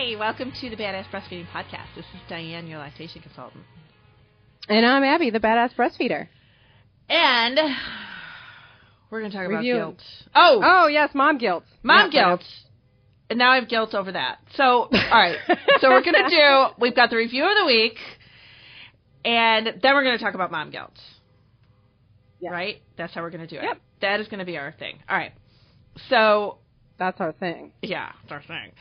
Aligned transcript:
Hi, 0.00 0.14
welcome 0.16 0.52
to 0.60 0.70
the 0.70 0.76
Badass 0.76 1.10
Breastfeeding 1.10 1.48
Podcast. 1.48 1.88
This 1.96 2.04
is 2.14 2.20
Diane, 2.28 2.68
your 2.68 2.78
lactation 2.78 3.20
consultant. 3.20 3.64
And 4.68 4.86
I'm 4.86 5.02
Abby, 5.02 5.30
the 5.30 5.40
badass 5.40 5.74
breastfeeder. 5.74 6.28
And 7.08 7.58
we're 9.10 9.18
going 9.18 9.32
to 9.32 9.36
talk 9.36 9.48
Review. 9.48 9.74
about 9.74 9.86
guilt. 9.88 10.02
Oh, 10.36 10.60
Oh 10.62 10.86
yes, 10.86 11.10
mom 11.14 11.38
guilt. 11.38 11.64
mom 11.82 12.10
guilt. 12.10 12.42
And 13.28 13.40
now 13.40 13.50
I 13.50 13.56
have 13.56 13.68
guilt 13.68 13.92
over 13.92 14.12
that. 14.12 14.38
So, 14.54 14.64
all 14.64 14.88
right. 14.92 15.36
so 15.80 15.88
we're 15.88 16.04
going 16.04 16.14
to 16.14 16.30
do, 16.30 16.66
we've 16.80 16.94
got 16.94 17.10
the 17.10 17.16
review 17.16 17.42
of 17.42 17.58
the 17.58 17.66
week, 17.66 17.96
and 19.24 19.66
then 19.82 19.94
we're 19.94 20.04
going 20.04 20.16
to 20.16 20.22
talk 20.24 20.34
about 20.34 20.52
mom 20.52 20.70
guilt. 20.70 20.94
Right? 22.40 22.82
That's 22.96 23.12
how 23.12 23.22
we're 23.22 23.30
going 23.30 23.48
to 23.48 23.52
do 23.52 23.56
it. 23.56 23.64
Yep. 23.64 23.80
That 24.02 24.20
is 24.20 24.28
going 24.28 24.38
to 24.38 24.46
be 24.46 24.58
our 24.58 24.70
thing. 24.70 25.00
All 25.08 25.16
right. 25.16 25.32
So, 26.08 26.58
That's 26.98 27.20
our 27.20 27.32
thing. 27.32 27.72
Yeah, 27.82 28.10
it's 28.22 28.32
our 28.32 28.42
thing. 28.42 28.72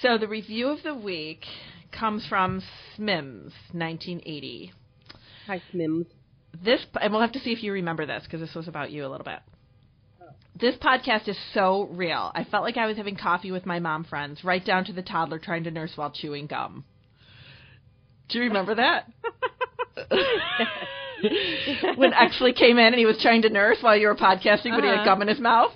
So 0.00 0.16
the 0.18 0.28
review 0.28 0.68
of 0.68 0.82
the 0.82 0.94
week 0.94 1.44
comes 1.92 2.26
from 2.26 2.62
Smims, 2.96 3.52
1980. 3.72 4.72
Hi, 5.46 5.60
Smims. 5.72 6.06
This, 6.64 6.84
and 7.00 7.12
we'll 7.12 7.20
have 7.22 7.32
to 7.32 7.40
see 7.40 7.52
if 7.52 7.62
you 7.62 7.72
remember 7.72 8.06
this 8.06 8.24
because 8.24 8.40
this 8.40 8.54
was 8.54 8.68
about 8.68 8.90
you 8.90 9.04
a 9.06 9.08
little 9.08 9.24
bit. 9.24 9.40
This 10.58 10.74
podcast 10.76 11.28
is 11.28 11.38
so 11.54 11.84
real. 11.92 12.32
I 12.34 12.42
felt 12.44 12.64
like 12.64 12.76
I 12.76 12.86
was 12.86 12.96
having 12.96 13.14
coffee 13.16 13.52
with 13.52 13.64
my 13.64 13.78
mom 13.78 14.02
friends, 14.04 14.42
right 14.42 14.64
down 14.64 14.84
to 14.86 14.92
the 14.92 15.02
toddler 15.02 15.38
trying 15.38 15.64
to 15.64 15.70
nurse 15.70 15.92
while 15.94 16.10
chewing 16.10 16.46
gum. 16.48 16.84
Do 18.28 18.38
you 18.38 18.44
remember 18.44 18.74
that? 18.74 19.06
when 21.96 22.12
Exley 22.12 22.54
came 22.56 22.78
in 22.78 22.86
and 22.86 22.96
he 22.96 23.06
was 23.06 23.18
trying 23.22 23.42
to 23.42 23.50
nurse 23.50 23.78
while 23.80 23.96
you 23.96 24.08
were 24.08 24.16
podcasting, 24.16 24.70
but 24.74 24.82
he 24.82 24.88
had 24.88 24.96
Uh-huh. 25.00 25.04
gum 25.04 25.22
in 25.22 25.28
his 25.28 25.38
mouth. 25.40 25.72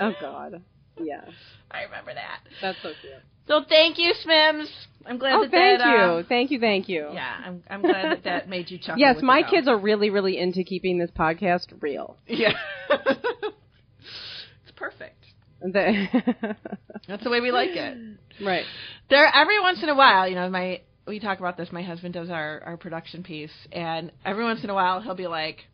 Oh 0.00 0.12
God. 0.20 0.62
Yeah. 1.02 1.24
I 1.70 1.82
remember 1.82 2.14
that. 2.14 2.40
That's 2.60 2.78
so 2.82 2.92
cute. 3.00 3.12
So 3.46 3.62
thank 3.68 3.98
you, 3.98 4.12
Smims. 4.24 4.68
I'm 5.06 5.18
glad 5.18 5.34
Oh, 5.34 5.42
that 5.42 5.50
thank 5.50 5.78
that, 5.78 5.90
you, 5.90 5.96
uh, 5.96 6.22
thank 6.28 6.50
you, 6.50 6.60
thank 6.60 6.88
you. 6.88 7.08
Yeah, 7.12 7.40
I'm 7.44 7.62
I'm 7.70 7.80
glad 7.80 8.10
that 8.10 8.24
that 8.24 8.48
made 8.48 8.70
you 8.70 8.78
chuckle. 8.78 8.98
Yes, 8.98 9.16
my 9.22 9.42
kids 9.42 9.66
are 9.66 9.78
really, 9.78 10.10
really 10.10 10.38
into 10.38 10.64
keeping 10.64 10.98
this 10.98 11.10
podcast 11.10 11.66
real. 11.80 12.16
Yeah. 12.26 12.52
it's 12.90 14.72
perfect. 14.76 15.14
That's 15.62 17.24
the 17.24 17.30
way 17.30 17.40
we 17.40 17.50
like 17.50 17.70
it. 17.70 18.18
right. 18.44 18.64
There, 19.10 19.26
every 19.34 19.60
once 19.60 19.82
in 19.82 19.88
a 19.88 19.94
while, 19.94 20.28
you 20.28 20.34
know, 20.34 20.48
my 20.50 20.82
we 21.06 21.18
talk 21.18 21.38
about 21.38 21.56
this. 21.56 21.72
My 21.72 21.82
husband 21.82 22.14
does 22.14 22.30
our 22.30 22.62
our 22.64 22.76
production 22.76 23.22
piece, 23.22 23.50
and 23.72 24.12
every 24.24 24.44
once 24.44 24.62
in 24.62 24.70
a 24.70 24.74
while, 24.74 25.00
he'll 25.00 25.14
be 25.14 25.26
like. 25.26 25.64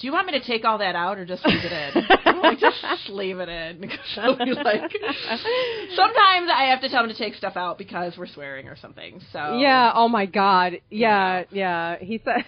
Do 0.00 0.06
you 0.06 0.12
want 0.14 0.26
me 0.26 0.32
to 0.32 0.44
take 0.44 0.64
all 0.64 0.78
that 0.78 0.96
out 0.96 1.18
or 1.18 1.26
just 1.26 1.44
leave 1.44 1.62
it 1.62 1.72
in? 1.72 2.04
I'm 2.24 2.40
like, 2.40 2.58
just 2.58 3.10
leave 3.10 3.38
it 3.38 3.48
in. 3.48 3.80
Because 3.90 3.98
he'll 4.14 4.36
be 4.36 4.52
like, 4.52 4.80
sometimes 5.94 6.50
I 6.54 6.68
have 6.70 6.80
to 6.80 6.88
tell 6.88 7.04
him 7.04 7.10
to 7.10 7.16
take 7.16 7.34
stuff 7.34 7.56
out 7.56 7.76
because 7.76 8.16
we're 8.16 8.26
swearing 8.26 8.68
or 8.68 8.76
something. 8.76 9.20
So 9.32 9.58
Yeah. 9.58 9.92
Oh 9.94 10.08
my 10.08 10.24
God. 10.24 10.80
Yeah. 10.88 11.44
Yeah. 11.50 11.98
He 11.98 12.20
said. 12.24 12.44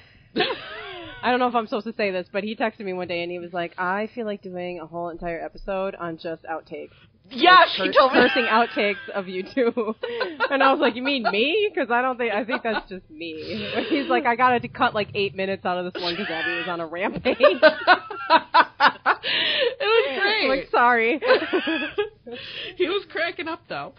I 1.22 1.30
don't 1.30 1.38
know 1.38 1.46
if 1.46 1.54
I'm 1.54 1.66
supposed 1.66 1.86
to 1.86 1.94
say 1.94 2.10
this, 2.10 2.26
but 2.32 2.42
he 2.42 2.56
texted 2.56 2.80
me 2.80 2.94
one 2.94 3.06
day 3.06 3.22
and 3.22 3.30
he 3.30 3.38
was 3.38 3.52
like, 3.52 3.74
"I 3.78 4.08
feel 4.12 4.26
like 4.26 4.42
doing 4.42 4.80
a 4.80 4.86
whole 4.86 5.08
entire 5.08 5.40
episode 5.40 5.94
on 5.94 6.18
just 6.18 6.42
outtakes." 6.44 6.90
Yes, 7.30 7.68
he 7.76 7.86
Cur- 7.86 7.92
told 7.92 8.12
me. 8.12 8.20
cursing 8.20 8.44
outtakes 8.44 9.08
of 9.14 9.28
you 9.28 9.42
two. 9.42 9.72
and 10.50 10.62
I 10.62 10.72
was 10.72 10.80
like, 10.80 10.96
you 10.96 11.02
mean 11.02 11.24
me? 11.30 11.70
Because 11.72 11.90
I 11.90 12.02
don't 12.02 12.18
think 12.18 12.32
I 12.32 12.44
think 12.44 12.62
that's 12.62 12.88
just 12.88 13.08
me. 13.10 13.70
He's 13.88 14.08
like, 14.08 14.26
I 14.26 14.36
got 14.36 14.58
to 14.58 14.68
cut 14.68 14.94
like 14.94 15.08
eight 15.14 15.34
minutes 15.34 15.64
out 15.64 15.78
of 15.78 15.92
this 15.92 16.02
one 16.02 16.14
because 16.14 16.30
Abby 16.30 16.58
was 16.58 16.68
on 16.68 16.80
a 16.80 16.86
rampage. 16.86 17.36
it 17.40 17.60
was 19.80 20.20
great. 20.20 20.44
I'm 20.44 20.48
like, 20.48 20.68
sorry. 20.70 21.20
he 22.76 22.88
was 22.88 23.04
cracking 23.10 23.48
up 23.48 23.62
though. 23.68 23.94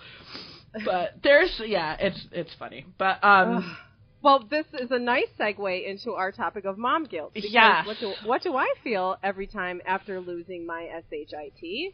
But 0.86 1.20
there's 1.24 1.62
yeah, 1.66 1.96
it's 2.00 2.28
it's 2.32 2.54
funny. 2.58 2.86
But 2.98 3.24
um 3.24 3.78
well, 4.24 4.48
this 4.50 4.66
is 4.80 4.90
a 4.90 5.00
nice 5.00 5.28
segue 5.38 5.86
into 5.86 6.14
our 6.14 6.32
topic 6.32 6.64
of 6.64 6.78
mom 6.78 7.04
guilt. 7.06 7.34
because 7.34 7.52
Yeah. 7.52 7.86
What 7.86 7.98
do, 8.00 8.14
what 8.24 8.42
do 8.42 8.56
I 8.56 8.74
feel 8.82 9.18
every 9.22 9.48
time 9.48 9.82
after 9.86 10.22
losing 10.22 10.66
my 10.66 10.90
shit? 11.12 11.94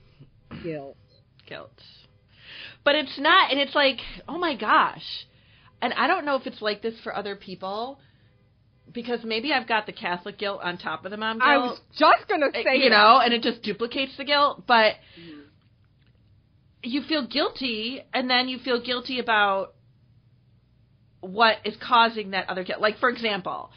Guilt. 0.63 0.95
Guilt. 1.49 1.81
But 2.85 2.95
it's 2.95 3.17
not 3.19 3.51
and 3.51 3.59
it's 3.59 3.75
like, 3.75 3.97
oh 4.27 4.37
my 4.37 4.55
gosh. 4.55 5.25
And 5.81 5.93
I 5.93 6.07
don't 6.07 6.25
know 6.25 6.35
if 6.35 6.45
it's 6.45 6.61
like 6.61 6.81
this 6.81 6.93
for 7.03 7.15
other 7.15 7.35
people 7.35 7.99
because 8.93 9.19
maybe 9.23 9.53
I've 9.53 9.67
got 9.67 9.85
the 9.85 9.91
Catholic 9.91 10.37
guilt 10.37 10.61
on 10.63 10.77
top 10.77 11.05
of 11.05 11.11
the 11.11 11.17
mom 11.17 11.37
guilt. 11.39 11.49
I 11.49 11.57
was 11.57 11.79
just 11.97 12.27
gonna 12.27 12.47
say, 12.53 12.77
you 12.77 12.89
that. 12.89 12.95
know, 12.95 13.19
and 13.23 13.33
it 13.33 13.41
just 13.43 13.61
duplicates 13.61 14.15
the 14.17 14.23
guilt, 14.25 14.65
but 14.67 14.95
Mhm. 15.19 15.43
you 16.83 17.01
feel 17.03 17.27
guilty 17.27 18.01
and 18.13 18.29
then 18.29 18.47
you 18.47 18.59
feel 18.59 18.79
guilty 18.81 19.19
about 19.19 19.73
what 21.21 21.57
is 21.65 21.75
causing 21.77 22.31
that 22.31 22.49
other 22.49 22.63
guilt. 22.63 22.81
Like 22.81 22.97
for 22.97 23.09
example, 23.09 23.71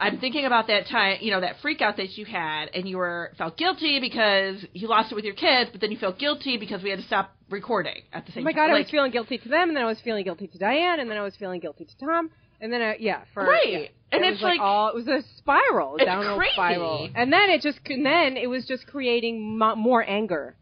I'm 0.00 0.18
thinking 0.18 0.44
about 0.44 0.68
that 0.68 0.86
time, 0.86 1.18
you 1.20 1.30
know, 1.32 1.40
that 1.40 1.56
freak 1.60 1.80
out 1.82 1.96
that 1.96 2.16
you 2.16 2.24
had 2.24 2.66
and 2.74 2.88
you 2.88 2.98
were 2.98 3.32
felt 3.36 3.56
guilty 3.56 3.98
because 4.00 4.64
you 4.72 4.86
lost 4.88 5.10
it 5.12 5.14
with 5.16 5.24
your 5.24 5.34
kids, 5.34 5.70
but 5.72 5.80
then 5.80 5.90
you 5.90 5.98
felt 5.98 6.18
guilty 6.18 6.56
because 6.56 6.82
we 6.82 6.90
had 6.90 6.98
to 7.00 7.04
stop 7.04 7.34
recording 7.50 8.02
at 8.12 8.24
the 8.26 8.32
same. 8.32 8.42
Oh 8.42 8.44
my 8.44 8.52
time. 8.52 8.56
god, 8.68 8.70
I 8.70 8.74
like, 8.74 8.84
was 8.86 8.90
feeling 8.90 9.10
guilty 9.10 9.38
to 9.38 9.48
them, 9.48 9.68
and 9.68 9.76
then 9.76 9.82
I 9.84 9.86
was 9.86 10.00
feeling 10.00 10.24
guilty 10.24 10.46
to 10.46 10.58
Diane, 10.58 11.00
and 11.00 11.10
then 11.10 11.16
I 11.18 11.22
was 11.22 11.34
feeling 11.36 11.60
guilty 11.60 11.84
to 11.84 11.98
Tom, 12.06 12.30
and 12.60 12.72
then 12.72 12.80
I, 12.82 12.96
yeah, 13.00 13.22
for 13.34 13.44
Right. 13.44 13.68
yeah. 13.68 13.78
And 14.12 14.24
it 14.24 14.34
it's 14.34 14.42
like, 14.42 14.58
like- 14.58 14.60
all 14.60 14.88
it 14.88 14.94
was 14.94 15.08
a 15.08 15.22
spiral, 15.38 15.96
down 15.98 16.24
a 16.26 16.30
It's 16.30 16.38
crazy. 16.38 16.52
spiral, 16.54 17.08
and 17.14 17.32
then 17.32 17.50
it 17.50 17.60
just 17.62 17.78
and 17.86 18.06
then 18.06 18.36
it 18.36 18.48
was 18.48 18.66
just 18.66 18.86
creating 18.86 19.58
mo- 19.58 19.76
more 19.76 20.02
anger 20.08 20.54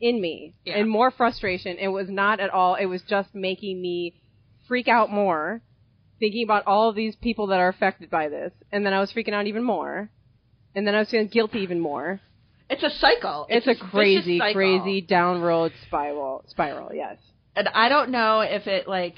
in 0.00 0.20
me 0.20 0.52
Yeah. 0.64 0.78
and 0.78 0.90
more 0.90 1.10
frustration. 1.10 1.78
It 1.78 1.88
was 1.88 2.08
not 2.10 2.38
at 2.40 2.50
all. 2.50 2.74
It 2.74 2.86
was 2.86 3.02
just 3.02 3.34
making 3.34 3.80
me 3.80 4.14
freak 4.68 4.88
out 4.88 5.10
more, 5.10 5.60
thinking 6.20 6.44
about 6.44 6.66
all 6.66 6.88
of 6.88 6.94
these 6.96 7.14
people 7.16 7.48
that 7.48 7.60
are 7.60 7.68
affected 7.68 8.10
by 8.10 8.28
this, 8.28 8.52
and 8.72 8.84
then 8.84 8.92
I 8.92 9.00
was 9.00 9.12
freaking 9.12 9.32
out 9.34 9.46
even 9.46 9.62
more, 9.64 10.10
and 10.74 10.86
then 10.86 10.94
I 10.94 11.00
was 11.00 11.10
feeling 11.10 11.28
guilty 11.28 11.60
even 11.60 11.80
more. 11.80 12.20
it's 12.70 12.82
a 12.82 12.90
cycle. 12.98 13.46
It's, 13.48 13.66
this 13.66 13.78
a 13.80 13.84
crazy, 13.90 14.38
cycle. 14.38 14.54
crazy 14.54 15.00
downward 15.00 15.72
spiral. 15.86 16.44
Spiral, 16.48 16.90
yes. 16.94 17.16
and 17.56 17.68
I 17.68 17.88
don't 17.88 18.10
know 18.10 18.40
if 18.40 18.66
it 18.66 18.88
like 18.88 19.16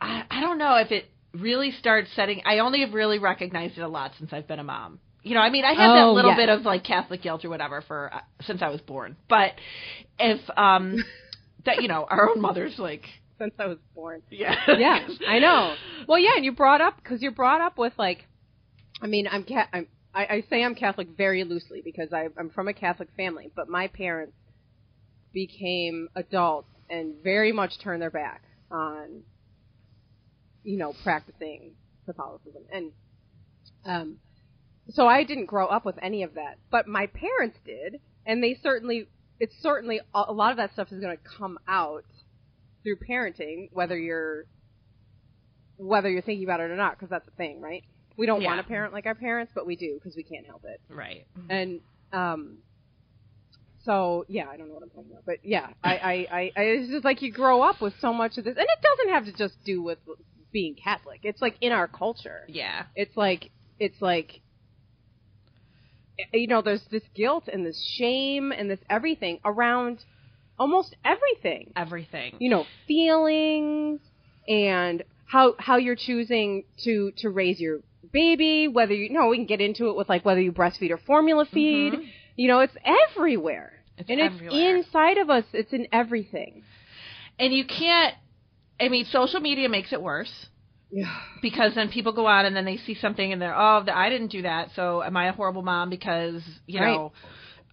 I, 0.00 0.24
I 0.30 0.40
don't 0.40 0.58
know 0.58 0.76
if 0.76 0.90
it 0.90 1.06
really 1.34 1.70
starts 1.72 2.08
setting 2.14 2.42
I 2.44 2.58
only 2.58 2.80
have 2.80 2.92
really 2.92 3.18
recognized 3.18 3.78
it 3.78 3.82
a 3.82 3.88
lot 3.88 4.12
since 4.18 4.32
I've 4.32 4.46
been 4.48 4.58
a 4.58 4.64
mom. 4.64 5.00
You 5.22 5.34
know, 5.34 5.40
I 5.40 5.50
mean, 5.50 5.64
I 5.64 5.74
that 5.76 6.04
Oh, 6.04 6.12
little 6.14 6.32
yes. 6.32 6.38
bit 6.38 6.48
of 6.48 6.62
like 6.62 6.82
Catholic 6.84 7.22
guilt 7.22 7.44
or 7.44 7.48
whatever 7.48 7.80
for 7.82 8.12
uh, 8.12 8.20
since 8.42 8.60
I 8.60 8.68
was 8.70 8.80
born. 8.80 9.16
But 9.28 9.52
if 10.18 10.40
um 10.58 10.96
that 11.64 11.80
you 11.82 11.88
know, 11.88 12.04
our 12.08 12.28
own 12.30 12.40
mothers 12.40 12.74
like 12.78 13.04
Since 13.42 13.54
I 13.58 13.66
was 13.66 13.78
born. 13.92 14.22
yeah. 14.30 14.54
yeah, 14.78 15.00
I 15.26 15.40
know. 15.40 15.74
Well, 16.06 16.20
yeah, 16.20 16.36
and 16.36 16.44
you 16.44 16.52
brought 16.52 16.80
up 16.80 16.94
because 16.96 17.20
you're 17.20 17.32
brought 17.32 17.60
up 17.60 17.76
with 17.76 17.92
like, 17.98 18.26
I 19.00 19.08
mean, 19.08 19.26
I'm 19.28 19.42
ca- 19.42 19.68
I'm 19.72 19.88
I, 20.14 20.26
I 20.26 20.44
say 20.48 20.62
I'm 20.62 20.76
Catholic 20.76 21.08
very 21.16 21.42
loosely 21.42 21.82
because 21.84 22.12
I, 22.12 22.28
I'm 22.38 22.50
from 22.50 22.68
a 22.68 22.72
Catholic 22.72 23.08
family, 23.16 23.50
but 23.56 23.68
my 23.68 23.88
parents 23.88 24.34
became 25.32 26.08
adults 26.14 26.68
and 26.88 27.14
very 27.24 27.50
much 27.50 27.80
turned 27.82 28.00
their 28.00 28.10
back 28.10 28.42
on, 28.70 29.22
you 30.62 30.78
know, 30.78 30.94
practicing 31.02 31.72
Catholicism, 32.06 32.62
and 32.72 32.92
um, 33.84 34.16
so 34.90 35.08
I 35.08 35.24
didn't 35.24 35.46
grow 35.46 35.66
up 35.66 35.84
with 35.84 35.96
any 36.00 36.22
of 36.22 36.34
that, 36.34 36.58
but 36.70 36.86
my 36.86 37.06
parents 37.06 37.56
did, 37.64 38.00
and 38.24 38.40
they 38.40 38.56
certainly, 38.62 39.08
it's 39.40 39.54
certainly 39.60 40.00
a 40.14 40.32
lot 40.32 40.52
of 40.52 40.58
that 40.58 40.72
stuff 40.74 40.92
is 40.92 41.00
going 41.00 41.16
to 41.16 41.22
come 41.38 41.58
out 41.66 42.04
through 42.82 42.96
parenting, 43.08 43.68
whether 43.72 43.98
you're 43.98 44.44
whether 45.78 46.08
you're 46.08 46.22
thinking 46.22 46.44
about 46.44 46.60
it 46.60 46.70
or 46.70 46.76
not, 46.76 46.92
because 46.92 47.08
that's 47.10 47.24
the 47.24 47.32
thing, 47.32 47.60
right? 47.60 47.82
We 48.16 48.26
don't 48.26 48.40
Yeah. 48.42 48.48
want 48.48 48.60
to 48.60 48.66
parent 48.68 48.92
like 48.92 49.06
our 49.06 49.14
parents, 49.14 49.52
but 49.54 49.66
we 49.66 49.74
do 49.74 49.94
because 49.94 50.14
we 50.16 50.22
can't 50.22 50.46
help 50.46 50.62
it. 50.64 50.80
Right. 50.88 51.26
And 51.48 51.80
um, 52.12 52.58
so 53.84 54.24
yeah, 54.28 54.48
I 54.48 54.56
don't 54.56 54.68
know 54.68 54.74
what 54.74 54.82
I'm 54.82 54.90
talking 54.90 55.10
about, 55.10 55.24
but 55.26 55.38
yeah, 55.42 55.68
I, 55.82 55.96
I, 55.96 56.12
I, 56.12 56.52
I 56.56 56.62
it's 56.62 56.90
just 56.92 57.04
like 57.04 57.22
you 57.22 57.32
grow 57.32 57.62
up 57.62 57.80
with 57.80 57.94
so 58.00 58.12
much 58.12 58.36
of 58.38 58.44
this, 58.44 58.56
and 58.56 58.66
it 58.66 58.82
doesn't 58.98 59.14
have 59.14 59.24
to 59.24 59.32
just 59.32 59.56
do 59.64 59.82
with 59.82 59.98
being 60.52 60.74
Catholic. 60.76 61.20
It's 61.24 61.40
like 61.40 61.56
in 61.60 61.72
our 61.72 61.88
culture. 61.88 62.42
Yeah. 62.48 62.84
It's 62.94 63.16
like 63.16 63.50
it's 63.80 64.00
like 64.00 64.40
you 66.32 66.46
know, 66.46 66.62
there's 66.62 66.84
this 66.90 67.02
guilt 67.14 67.48
and 67.52 67.64
this 67.66 67.82
shame 67.98 68.52
and 68.52 68.70
this 68.70 68.78
everything 68.88 69.40
around 69.44 70.04
almost 70.62 70.94
everything 71.14 71.64
Everything. 71.76 72.30
you 72.38 72.48
know 72.54 72.64
feelings 72.86 74.00
and 74.48 75.02
how 75.34 75.54
how 75.58 75.76
you're 75.76 75.96
choosing 76.08 76.64
to 76.84 77.10
to 77.18 77.28
raise 77.30 77.58
your 77.64 77.80
baby 78.12 78.68
whether 78.68 78.94
you 78.94 79.10
know, 79.16 79.28
we 79.28 79.36
can 79.38 79.46
get 79.46 79.60
into 79.60 79.88
it 79.90 79.96
with 79.96 80.08
like 80.08 80.24
whether 80.24 80.40
you 80.40 80.52
breastfeed 80.52 80.90
or 80.90 80.98
formula 80.98 81.44
feed 81.54 81.94
Mhm. 81.94 82.08
you 82.36 82.48
know 82.48 82.60
it's 82.60 82.76
everywhere 82.84 83.70
It's 83.98 84.10
and 84.10 84.20
everywhere. 84.20 84.76
it's 84.76 84.86
inside 84.86 85.18
of 85.18 85.28
us 85.30 85.44
it's 85.52 85.72
in 85.72 85.86
everything 85.92 86.62
And 87.38 87.52
you 87.52 87.64
can't 87.64 88.14
I 88.80 88.88
mean, 88.88 89.04
social 89.04 89.40
media 89.40 89.68
makes 89.68 89.92
it 89.92 90.02
worse. 90.02 90.34
yeah 90.90 91.14
because 91.40 91.74
then 91.74 91.88
people 91.88 92.12
go 92.12 92.26
on 92.26 92.44
and 92.46 92.54
then 92.56 92.64
they 92.70 92.76
see 92.86 92.94
something 92.94 93.32
and 93.32 93.40
they're 93.42 93.58
oh 93.66 93.84
I 93.92 94.10
didn't 94.10 94.32
do 94.38 94.42
that 94.42 94.64
so 94.76 95.02
am 95.02 95.16
I 95.16 95.24
a 95.28 95.32
horrible 95.32 95.62
mom 95.62 95.86
because 95.90 96.42
you 96.66 96.80
Right. 96.80 96.92
know 96.94 97.12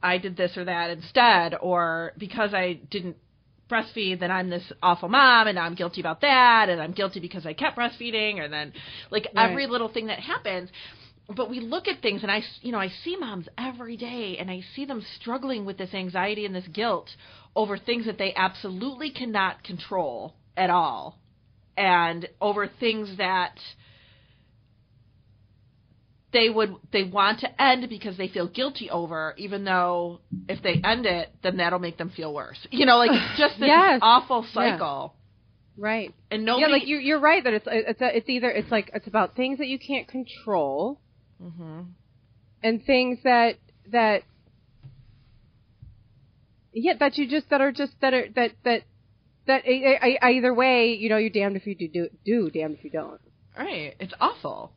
I 0.01 0.17
did 0.17 0.37
this 0.37 0.57
or 0.57 0.65
that 0.65 0.89
instead 0.89 1.55
or 1.61 2.13
because 2.17 2.53
I 2.53 2.73
didn't 2.89 3.17
breastfeed, 3.69 4.19
then 4.19 4.31
I'm 4.31 4.49
this 4.49 4.71
awful 4.81 5.09
mom, 5.09 5.47
and 5.47 5.59
I'm 5.59 5.75
guilty 5.75 6.01
about 6.01 6.21
that, 6.21 6.69
and 6.69 6.81
I'm 6.81 6.91
guilty 6.91 7.19
because 7.19 7.45
I 7.45 7.53
kept 7.53 7.77
breastfeeding, 7.77 8.43
and 8.43 8.51
then 8.51 8.73
like 9.11 9.27
Right. 9.35 9.49
every 9.49 9.67
little 9.67 9.89
thing 9.89 10.07
that 10.07 10.19
happens. 10.19 10.69
But 11.35 11.51
we 11.51 11.59
look 11.59 11.87
at 11.87 12.01
things, 12.01 12.23
and 12.23 12.31
I, 12.31 12.41
you 12.61 12.71
know, 12.71 12.79
I 12.79 12.87
see 13.03 13.15
moms 13.15 13.47
every 13.57 13.95
day, 13.95 14.37
and 14.39 14.49
I 14.49 14.61
see 14.75 14.85
them 14.85 15.05
struggling 15.19 15.63
with 15.65 15.77
this 15.77 15.93
anxiety 15.93 16.45
and 16.45 16.55
this 16.55 16.67
guilt 16.73 17.09
over 17.55 17.77
things 17.77 18.05
that 18.07 18.17
they 18.17 18.33
absolutely 18.35 19.11
cannot 19.11 19.63
control 19.63 20.33
at 20.57 20.71
all, 20.71 21.19
and 21.77 22.27
over 22.41 22.67
things 22.67 23.17
that 23.17 23.59
they 26.33 26.49
would 26.49 26.75
they 26.91 27.03
want 27.03 27.39
to 27.41 27.61
end 27.61 27.87
because 27.89 28.17
they 28.17 28.27
feel 28.27 28.47
guilty 28.47 28.89
over, 28.89 29.33
even 29.37 29.63
though 29.63 30.19
if 30.47 30.61
they 30.63 30.75
end 30.83 31.05
it, 31.05 31.29
then 31.43 31.57
that'll 31.57 31.79
make 31.79 31.97
them 31.97 32.09
feel 32.09 32.33
worse. 32.33 32.57
You 32.71 32.85
know, 32.85 32.97
like 32.97 33.11
it's 33.13 33.37
just 33.39 33.59
this 33.59 33.67
Yes. 33.67 33.99
awful 34.01 34.45
cycle, 34.53 35.15
Right. 35.77 36.13
and 36.31 36.45
nobody. 36.45 36.61
yeah, 36.71 36.77
like 36.77 36.87
you, 36.87 36.97
you're 36.97 37.19
right 37.19 37.43
that 37.43 37.53
it's 37.53 37.67
it's 37.69 38.01
a, 38.01 38.17
it's 38.17 38.29
either 38.29 38.49
it's 38.49 38.71
like 38.71 38.91
it's 38.93 39.07
about 39.07 39.35
things 39.35 39.57
that 39.59 39.67
you 39.67 39.79
can't 39.79 40.07
control 40.07 40.99
hmm 41.41 41.81
and 42.61 42.83
things 42.85 43.19
that 43.23 43.55
that 43.91 44.23
yeah 46.73 46.93
that 46.99 47.17
you 47.17 47.27
just 47.29 47.49
that 47.49 47.61
are 47.61 47.71
just 47.71 47.93
that 48.01 48.13
are 48.13 48.25
that 48.35 48.51
that 48.65 48.83
that 49.47 49.63
I, 49.65 50.17
I, 50.21 50.31
either 50.31 50.53
way 50.53 50.93
you 50.93 51.09
know 51.09 51.17
you're 51.17 51.29
damned 51.29 51.55
if 51.55 51.65
you 51.65 51.75
do 51.75 52.09
do 52.25 52.49
damned 52.49 52.75
if 52.77 52.83
you 52.83 52.91
don't. 52.91 53.19
Right, 53.57 53.95
it's 53.99 54.13
awful. 54.21 54.71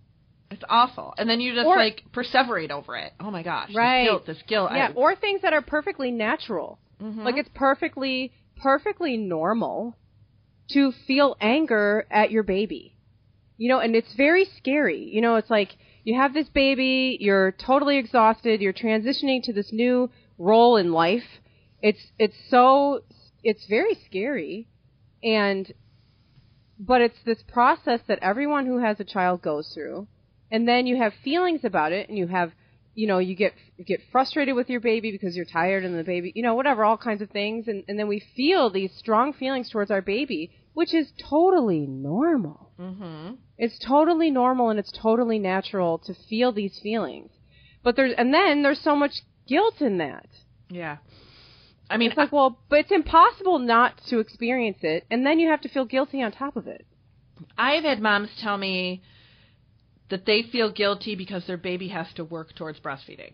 It's 0.53 0.65
awful, 0.69 1.15
and 1.19 1.29
then 1.29 1.41
you 1.41 1.55
just 1.55 1.67
Or- 1.67 1.77
like 1.77 2.05
perseverate 2.13 2.71
over 2.71 2.97
it. 2.97 3.13
Oh 3.21 3.31
my 3.31 3.43
gosh, 3.43 3.75
Right. 3.75 4.03
This 4.03 4.09
guilt, 4.11 4.27
this 4.27 4.43
guilt. 4.43 4.71
Yeah, 4.73 4.89
I, 4.91 4.93
or 4.93 5.15
things 5.17 5.43
that 5.43 5.53
are 5.53 5.63
perfectly 5.63 6.11
natural. 6.11 6.79
Mhm. 7.01 7.25
Like 7.25 7.37
it's 7.37 7.51
perfectly 7.55 8.33
perfectly 8.57 9.17
normal 9.17 9.97
to 10.69 10.93
feel 10.93 11.37
anger 11.41 12.07
at 12.11 12.31
your 12.31 12.43
baby. 12.43 12.95
You 13.57 13.69
know, 13.69 13.79
and 13.81 13.95
it's 13.97 14.13
very 14.15 14.45
scary. 14.45 15.03
You 15.05 15.21
know, 15.21 15.37
it's 15.37 15.51
like 15.51 15.77
you 16.05 16.15
have 16.17 16.35
this 16.35 16.49
baby, 16.49 17.17
you're 17.21 17.53
totally 17.53 17.97
exhausted, 17.97 18.61
you're 18.61 18.73
transitioning 18.73 19.43
to 19.45 19.53
this 19.53 19.73
new 19.73 20.11
role 20.39 20.77
in 20.77 20.93
life. 20.93 21.41
It's 21.81 22.13
it's 22.19 22.37
so 22.49 23.03
it's 23.43 23.67
very 23.67 23.95
scary 24.07 24.69
and 25.23 25.73
but 26.79 27.01
it's 27.01 27.19
this 27.25 27.43
process 27.43 28.01
that 28.09 28.19
everyone 28.23 28.67
who 28.67 28.79
has 28.79 28.99
a 29.01 29.05
child 29.05 29.43
goes 29.43 29.73
through. 29.73 30.09
And 30.53 30.69
then 30.69 30.87
you 30.87 30.97
have 30.99 31.13
feelings 31.25 31.65
about 31.65 31.91
it 31.93 32.09
and 32.09 32.17
you 32.17 32.29
have 32.29 32.53
you 32.95 33.07
know, 33.07 33.19
you 33.19 33.35
get 33.35 33.55
you 33.79 33.85
get 33.85 34.01
frustrated 34.13 34.55
with 34.55 34.69
your 34.69 34.81
baby 34.81 35.11
because 35.11 35.35
you're 35.35 35.47
tired 35.47 35.83
and 35.85 35.99
the 35.99 36.05
baby, 36.05 36.31
you 36.35 36.43
know, 36.43 36.55
whatever, 36.55 36.85
all 36.85 36.99
kinds 36.99 37.23
of 37.23 37.31
things, 37.31 37.67
and, 37.67 37.83
and 37.89 37.99
then 37.99 38.07
we 38.07 38.23
feel 38.37 38.69
these 38.69 38.93
strong 38.99 39.33
feelings 39.33 39.71
towards 39.71 39.91
our 39.91 40.03
baby, 40.03 40.53
which 40.75 40.93
is 40.93 41.11
totally 41.19 41.87
normal. 41.87 42.71
Mhm. 42.79 43.39
It's 43.57 43.79
totally 43.79 44.31
normal 44.31 44.69
and 44.69 44.79
it's 44.79 44.93
totally 44.93 45.39
natural 45.39 45.99
to 46.01 46.13
feel 46.29 46.53
these 46.53 46.79
feelings. 46.81 47.31
But 47.83 47.97
there's 47.97 48.13
and 48.19 48.33
then 48.33 48.63
there's 48.63 48.81
so 48.81 48.95
much 48.95 49.23
guilt 49.49 49.81
in 49.81 49.97
that. 49.99 50.29
Yeah. 50.69 50.99
I 51.89 51.97
mean, 51.97 52.11
It's 52.11 52.19
like, 52.19 52.33
well, 52.33 52.59
but 52.69 52.81
it's 52.81 52.93
impossible 52.93 53.59
not 53.59 53.99
to 54.09 54.19
experience 54.19 54.79
it, 54.83 55.05
and 55.11 55.27
then 55.27 55.39
you 55.39 55.49
have 55.49 55.61
to 55.63 55.69
feel 55.69 55.85
guilty 55.85 56.23
on 56.23 56.33
top 56.33 56.57
of 56.57 56.67
it. 56.67 56.87
I've 57.59 57.85
had 57.85 58.01
moms 58.01 58.31
tell 58.39 58.57
me 58.57 59.03
that 60.13 60.27
they 60.27 60.43
feel 60.43 60.71
guilty 60.71 61.17
because 61.17 61.45
their 61.47 61.57
baby 61.57 61.89
has 61.89 62.07
to 62.15 62.25
work 62.25 62.55
towards 62.55 62.79
breastfeeding. 62.81 63.33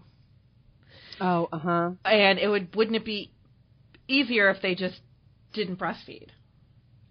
Oh, 1.20 1.48
uh 1.52 1.58
huh. 1.58 1.90
and 2.04 2.38
it 2.38 2.48
would 2.48 2.74
wouldn't 2.76 2.96
it 2.96 3.04
be 3.04 3.32
easier 4.06 4.50
if 4.50 4.62
they 4.62 4.74
just 4.74 5.00
didn't 5.52 5.78
breastfeed 5.78 6.28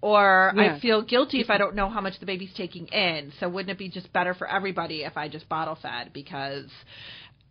or 0.01 0.53
Yeah. 0.55 0.75
i 0.75 0.79
feel 0.79 1.01
guilty 1.01 1.41
if 1.41 1.49
i 1.49 1.57
don't 1.57 1.75
know 1.75 1.89
how 1.89 2.01
much 2.01 2.19
the 2.19 2.25
baby's 2.25 2.53
taking 2.55 2.87
in 2.87 3.33
so 3.39 3.49
wouldn't 3.49 3.69
it 3.71 3.77
be 3.77 3.89
just 3.89 4.11
better 4.13 4.33
for 4.33 4.47
everybody 4.47 5.03
if 5.03 5.17
i 5.17 5.27
just 5.27 5.49
bottle 5.49 5.77
fed 5.81 6.11
because 6.13 6.69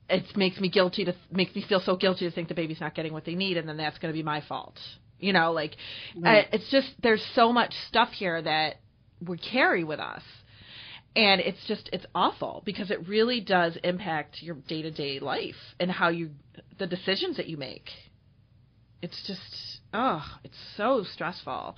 it 0.09 0.25
makes 0.37 0.59
me 0.61 0.69
guilty 0.69 1.05
to 1.05 1.15
makes 1.31 1.55
me 1.55 1.65
feel 1.69 1.81
so 1.81 1.97
guilty 1.97 2.25
to 2.29 2.35
think 2.35 2.49
the 2.49 2.55
baby's 2.55 2.81
not 2.81 2.95
getting 2.95 3.13
what 3.13 3.25
they 3.25 3.35
need 3.35 3.57
and 3.57 3.69
then 3.69 3.77
that's 3.77 3.99
going 3.99 4.13
to 4.13 4.17
be 4.17 4.23
my 4.23 4.41
fault 4.49 4.79
you 5.19 5.33
know 5.33 5.53
like 5.53 5.77
Right. 6.17 6.45
uh, 6.47 6.49
it's 6.53 6.71
just 6.71 6.89
there's 7.03 7.25
so 7.35 7.53
much 7.53 7.73
stuff 7.89 8.11
here 8.13 8.41
that 8.41 8.77
we 9.27 9.37
carry 9.39 9.85
with 9.85 10.01
us 10.01 10.23
and 11.17 11.41
it's 11.41 11.59
just 11.67 11.89
it's 11.93 12.07
awful 12.15 12.63
because 12.65 12.91
it 12.91 13.09
really 13.09 13.41
does 13.41 13.77
impact 13.83 14.37
your 14.43 14.57
day-to-day 14.69 15.19
life 15.21 15.57
and 15.81 15.91
how 15.91 16.09
you 16.11 16.31
the 16.79 16.87
decisions 16.87 17.37
that 17.39 17.49
you 17.49 17.57
make. 17.57 17.89
It's 19.03 19.21
just 19.27 19.81
oh 19.93 20.23
it's 20.45 20.57
so 20.77 21.05
stressful. 21.15 21.77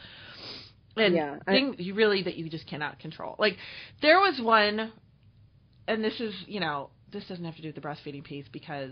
And 0.96 1.14
Yeah, 1.14 1.36
I- 1.46 1.52
things 1.52 1.76
you 1.78 1.94
really 1.94 2.22
that 2.24 2.36
you 2.36 2.50
just 2.50 2.66
cannot 2.66 2.98
control. 2.98 3.36
Like 3.38 3.56
there 4.02 4.18
was 4.18 4.40
one 4.42 4.92
and 5.86 6.04
this 6.04 6.20
is 6.20 6.34
you 6.46 6.60
know 6.60 6.90
this 7.12 7.24
doesn't 7.26 7.44
have 7.44 7.56
to 7.56 7.62
do 7.62 7.68
with 7.68 7.76
the 7.76 7.80
breastfeeding 7.80 8.24
piece 8.24 8.46
because 8.52 8.90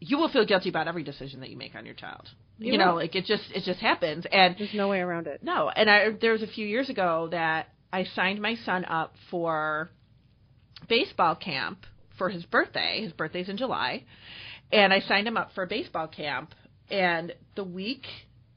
you 0.00 0.18
will 0.18 0.28
feel 0.28 0.44
guilty 0.44 0.68
about 0.68 0.86
every 0.86 1.02
decision 1.02 1.40
that 1.40 1.48
you 1.50 1.56
make 1.56 1.74
on 1.74 1.86
your 1.86 1.94
child. 1.94 2.28
You 2.58 2.72
you 2.72 2.78
know 2.78 2.88
will. 2.90 2.96
like 2.96 3.14
it 3.16 3.24
just 3.24 3.44
it 3.54 3.64
just 3.64 3.80
happens. 3.80 4.26
And 4.30 4.54
There's 4.58 4.74
no 4.74 4.88
way 4.88 5.00
around 5.00 5.26
it. 5.26 5.42
no, 5.42 5.70
and 5.70 5.88
I 5.90 6.10
there 6.20 6.32
was 6.32 6.42
a 6.42 6.46
few 6.46 6.66
years 6.66 6.90
ago 6.90 7.28
that 7.30 7.68
I 7.94 8.02
signed 8.16 8.42
my 8.42 8.56
son 8.56 8.84
up 8.86 9.14
for 9.30 9.88
baseball 10.88 11.36
camp 11.36 11.86
for 12.18 12.28
his 12.28 12.44
birthday. 12.44 13.02
His 13.02 13.12
birthday's 13.12 13.48
in 13.48 13.56
July, 13.56 14.02
and 14.72 14.92
I 14.92 14.98
signed 14.98 15.28
him 15.28 15.36
up 15.36 15.50
for 15.54 15.64
baseball 15.64 16.08
camp. 16.08 16.56
And 16.90 17.32
the 17.54 17.62
week 17.62 18.04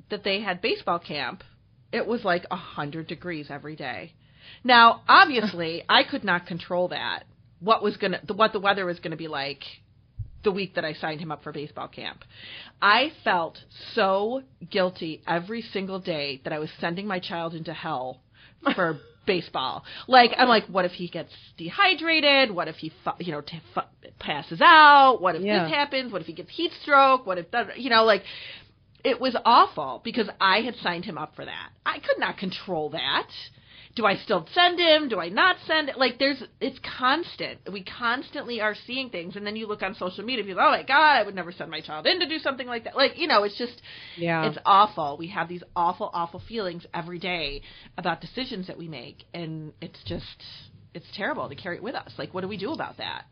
that 0.09 0.23
they 0.23 0.41
had 0.41 0.59
baseball 0.59 0.97
camp, 0.97 1.43
it 1.93 2.07
was 2.07 2.25
like 2.25 2.47
a 2.49 2.55
hundred 2.55 3.05
degrees 3.05 3.45
every 3.51 3.75
day. 3.75 4.13
Now, 4.63 5.03
obviously, 5.07 5.83
I 5.89 6.03
could 6.03 6.23
not 6.23 6.47
control 6.47 6.87
that. 6.87 7.25
What 7.59 7.83
was 7.83 7.95
gonna, 7.97 8.21
what 8.33 8.53
the 8.53 8.59
weather 8.59 8.87
was 8.87 8.99
gonna 8.99 9.17
be 9.17 9.27
like 9.27 9.61
the 10.43 10.51
week 10.51 10.73
that 10.73 10.85
I 10.85 10.93
signed 10.93 11.21
him 11.21 11.31
up 11.31 11.43
for 11.43 11.51
baseball 11.51 11.89
camp. 11.89 12.23
I 12.81 13.11
felt 13.23 13.59
so 13.93 14.41
guilty 14.67 15.21
every 15.27 15.61
single 15.61 15.99
day 15.99 16.41
that 16.43 16.53
I 16.53 16.57
was 16.57 16.71
sending 16.79 17.05
my 17.05 17.19
child 17.19 17.53
into 17.53 17.73
hell 17.73 18.21
for 18.75 18.99
baseball. 19.27 19.83
Like 20.07 20.31
I'm 20.35 20.47
like, 20.47 20.65
what 20.65 20.85
if 20.85 20.94
he 20.94 21.07
gets 21.07 21.31
dehydrated? 21.57 22.50
What 22.50 22.68
if 22.68 22.77
he, 22.77 22.91
you 23.19 23.31
know, 23.31 23.41
t- 23.41 23.62
passes 24.19 24.59
out? 24.61 25.18
What 25.21 25.35
if 25.35 25.44
Yeah. 25.44 25.66
this 25.66 25.71
happens? 25.73 26.11
What 26.11 26.21
if 26.21 26.28
he 26.28 26.33
gets 26.33 26.49
heat 26.49 26.71
stroke? 26.81 27.28
What 27.28 27.37
if 27.37 27.51
that? 27.51 27.80
You 27.80 27.92
know, 27.92 28.04
like 28.06 28.23
it 29.04 29.21
was 29.21 29.35
awful 29.45 30.01
because 30.04 30.28
I 30.42 30.61
had 30.61 30.75
signed 30.78 31.06
him 31.06 31.18
up 31.18 31.35
for 31.35 31.45
that. 31.45 31.69
I 31.85 31.99
could 31.99 32.18
not 32.18 32.37
control 32.37 32.90
that. 32.90 33.28
Do 33.97 34.06
I 34.06 34.16
still 34.18 34.47
send 34.54 34.80
him? 34.80 35.09
Do 35.09 35.19
I 35.19 35.30
not 35.30 35.56
send 35.66 35.89
it? 35.89 35.97
Like 35.97 36.19
there's 36.19 36.44
it's 36.61 36.77
constant. 36.99 37.57
We 37.73 37.83
constantly 37.83 38.61
are 38.61 38.75
seeing 38.85 39.09
things 39.09 39.35
and 39.35 39.45
then 39.45 39.56
you 39.56 39.66
look 39.66 39.81
on 39.81 39.95
social 39.95 40.23
media 40.23 40.45
and 40.45 40.56
like, 40.56 40.68
Oh 40.68 40.69
my 40.69 40.83
god, 40.83 41.18
I 41.18 41.23
would 41.23 41.33
never 41.33 41.51
send 41.51 41.71
my 41.71 41.81
child 41.81 42.06
in 42.06 42.19
to 42.19 42.30
do 42.30 42.37
something 42.37 42.68
like 42.68 42.83
that. 42.83 42.95
Like, 42.95 43.18
you 43.18 43.25
know, 43.25 43.42
it's 43.42 43.57
just 43.57 43.81
Yeah. 44.16 44.45
it's 44.47 44.59
awful. 44.66 45.18
We 45.18 45.30
have 45.30 45.49
these 45.49 45.63
awful, 45.75 46.11
awful 46.13 46.39
feelings 46.47 46.85
every 46.94 47.18
day 47.18 47.63
about 47.97 48.21
decisions 48.21 48.68
that 48.68 48.77
we 48.77 48.87
make 48.87 49.23
and 49.33 49.73
it's 49.81 49.99
just 50.06 50.44
it's 50.94 51.07
terrible 51.16 51.49
to 51.49 51.56
carry 51.56 51.77
it 51.77 51.83
with 51.83 51.95
us. 51.95 52.11
Like 52.19 52.35
what 52.35 52.42
do 52.42 52.47
we 52.47 52.57
do 52.57 52.73
about 52.73 52.97
that? 52.97 53.25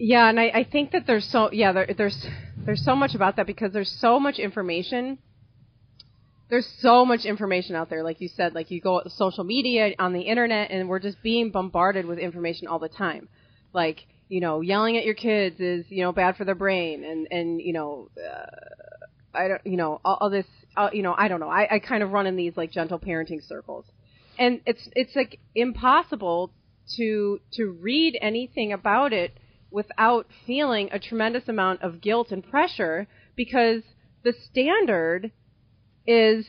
Yeah, 0.00 0.28
and 0.28 0.40
I, 0.40 0.46
I 0.46 0.64
think 0.64 0.90
that 0.90 1.06
there's 1.06 1.30
so 1.30 1.52
yeah 1.52 1.70
there, 1.70 1.94
there's 1.96 2.26
there's 2.66 2.84
so 2.84 2.96
much 2.96 3.14
about 3.14 3.36
that 3.36 3.46
because 3.46 3.72
there's 3.72 4.00
so 4.00 4.18
much 4.18 4.40
information. 4.40 5.18
There's 6.50 6.68
so 6.80 7.04
much 7.04 7.24
information 7.24 7.74
out 7.74 7.88
there, 7.88 8.02
like 8.02 8.20
you 8.20 8.28
said, 8.28 8.54
like 8.54 8.70
you 8.70 8.80
go 8.80 9.02
social 9.16 9.44
media 9.44 9.94
on 9.98 10.12
the 10.12 10.20
internet, 10.20 10.70
and 10.70 10.88
we're 10.88 10.98
just 10.98 11.22
being 11.22 11.50
bombarded 11.50 12.04
with 12.04 12.18
information 12.18 12.68
all 12.68 12.78
the 12.78 12.88
time. 12.88 13.28
Like 13.72 14.06
you 14.28 14.40
know, 14.40 14.60
yelling 14.60 14.96
at 14.96 15.04
your 15.04 15.14
kids 15.14 15.60
is 15.60 15.86
you 15.88 16.02
know 16.02 16.12
bad 16.12 16.36
for 16.36 16.44
their 16.44 16.54
brain, 16.54 17.04
and 17.04 17.26
and 17.30 17.60
you 17.60 17.72
know, 17.72 18.08
uh, 18.18 19.38
I 19.38 19.48
don't 19.48 19.66
you 19.66 19.76
know 19.76 20.00
all, 20.04 20.18
all 20.20 20.30
this 20.30 20.46
uh, 20.76 20.90
you 20.92 21.02
know 21.02 21.14
I 21.16 21.28
don't 21.28 21.40
know. 21.40 21.48
I, 21.48 21.76
I 21.76 21.78
kind 21.78 22.02
of 22.02 22.12
run 22.12 22.26
in 22.26 22.36
these 22.36 22.56
like 22.56 22.70
gentle 22.70 22.98
parenting 22.98 23.46
circles, 23.46 23.86
and 24.38 24.60
it's 24.66 24.88
it's 24.94 25.16
like 25.16 25.40
impossible 25.54 26.52
to 26.96 27.40
to 27.54 27.70
read 27.80 28.18
anything 28.20 28.72
about 28.72 29.12
it 29.12 29.38
without 29.70 30.26
feeling 30.46 30.88
a 30.92 30.98
tremendous 30.98 31.48
amount 31.48 31.82
of 31.82 32.00
guilt 32.00 32.30
and 32.30 32.48
pressure 32.48 33.08
because 33.34 33.82
the 34.22 34.32
standard 34.50 35.32
is 36.06 36.46